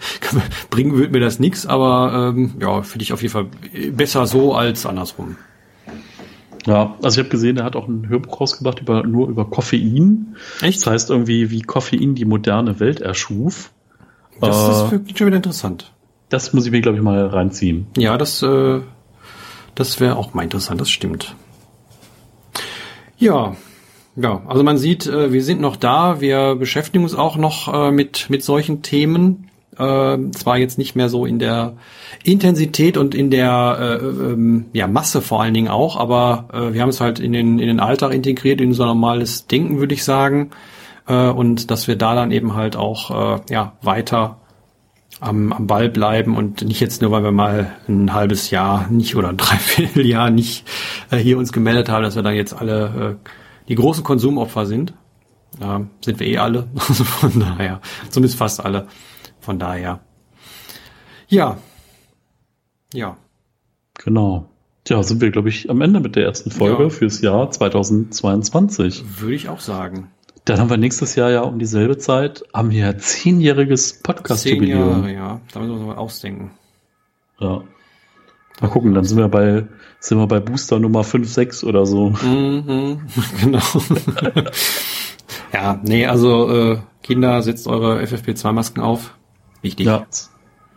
[0.71, 3.47] bringen würde mir das nichts, aber ähm, ja, finde ich auf jeden Fall
[3.93, 5.37] besser so als andersrum.
[6.66, 10.37] Ja, also ich habe gesehen, er hat auch ein Hörbuch rausgebracht über nur über Koffein.
[10.61, 10.81] Echt?
[10.81, 13.73] Das heißt irgendwie, wie Koffein die moderne Welt erschuf.
[14.41, 15.93] Das äh, ist wirklich schon wieder interessant.
[16.29, 17.87] Das muss ich mir, glaube ich, mal reinziehen.
[17.97, 18.81] Ja, das, äh,
[19.75, 21.35] das wäre auch mal interessant, das stimmt.
[23.18, 23.57] Ja,
[24.16, 27.91] ja, also man sieht, äh, wir sind noch da, wir beschäftigen uns auch noch äh,
[27.91, 29.50] mit, mit solchen Themen.
[29.81, 31.74] Äh, zwar jetzt nicht mehr so in der
[32.22, 36.83] Intensität und in der äh, ähm, ja, Masse vor allen Dingen auch, aber äh, wir
[36.83, 40.05] haben es halt in den, in den Alltag integriert, in unser normales Denken, würde ich
[40.05, 40.51] sagen.
[41.09, 44.37] Äh, und dass wir da dann eben halt auch äh, ja, weiter
[45.18, 49.16] am, am Ball bleiben und nicht jetzt nur, weil wir mal ein halbes Jahr nicht
[49.16, 50.68] oder ein Dreivierteljahr nicht
[51.11, 53.31] äh, hier uns gemeldet haben, dass wir dann jetzt alle äh,
[53.68, 54.93] die großen Konsumopfer sind.
[55.61, 56.68] Äh, sind wir eh alle.
[56.89, 58.87] Also von daher, zumindest fast alle.
[59.41, 60.01] Von daher.
[61.28, 61.59] Ja.
[62.93, 63.16] Ja.
[63.95, 64.49] Genau.
[64.88, 66.91] Ja, sind wir, glaube ich, am Ende mit der ersten Folge ja.
[66.91, 69.20] fürs Jahr 2022.
[69.20, 70.11] Würde ich auch sagen.
[70.45, 75.05] Dann haben wir nächstes Jahr ja um dieselbe Zeit, haben wir zehnjähriges Podcast-Jubiläum.
[75.05, 75.41] Zehn Jahre, ja.
[75.53, 76.51] Da müssen wir uns mal ausdenken.
[77.38, 77.62] Ja.
[78.61, 79.68] Mal gucken, dann sind wir bei,
[80.01, 82.11] sind wir bei Booster Nummer 5, 6 oder so.
[82.11, 83.01] Mhm,
[83.41, 83.62] genau.
[85.53, 89.14] ja, nee, also äh, Kinder, setzt eure FFP2-Masken auf.
[89.63, 89.87] Wichtig.
[89.87, 90.07] Ja.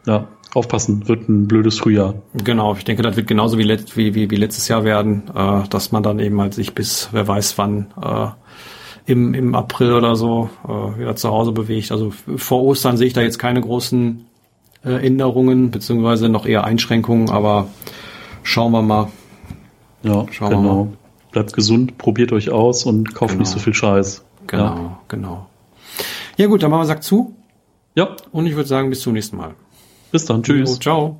[0.05, 2.15] ja, aufpassen, wird ein blödes Frühjahr.
[2.33, 5.67] Genau, ich denke, das wird genauso wie, let wie, wie, wie letztes Jahr werden, äh,
[5.69, 8.27] dass man dann eben halt sich bis, wer weiß wann, äh,
[9.05, 11.91] im, im April oder so äh, wieder zu Hause bewegt.
[11.91, 14.25] Also vor Ostern sehe ich da jetzt keine großen
[14.85, 17.67] äh, Änderungen, beziehungsweise noch eher Einschränkungen, aber
[18.43, 19.09] schauen wir mal.
[20.03, 20.61] Ja, schauen genau.
[20.61, 20.87] wir mal.
[21.31, 23.41] Bleibt gesund, probiert euch aus und kauft genau.
[23.41, 24.23] nicht so viel Scheiß.
[24.47, 24.99] Genau, ja.
[25.07, 25.47] genau.
[26.37, 27.33] Ja gut, dann machen wir Sack zu.
[27.95, 28.15] Ja.
[28.31, 29.55] Und ich würde sagen, bis zum nächsten Mal.
[30.11, 30.43] Bis dann.
[30.43, 30.79] Tschüss.
[30.79, 31.17] ciao.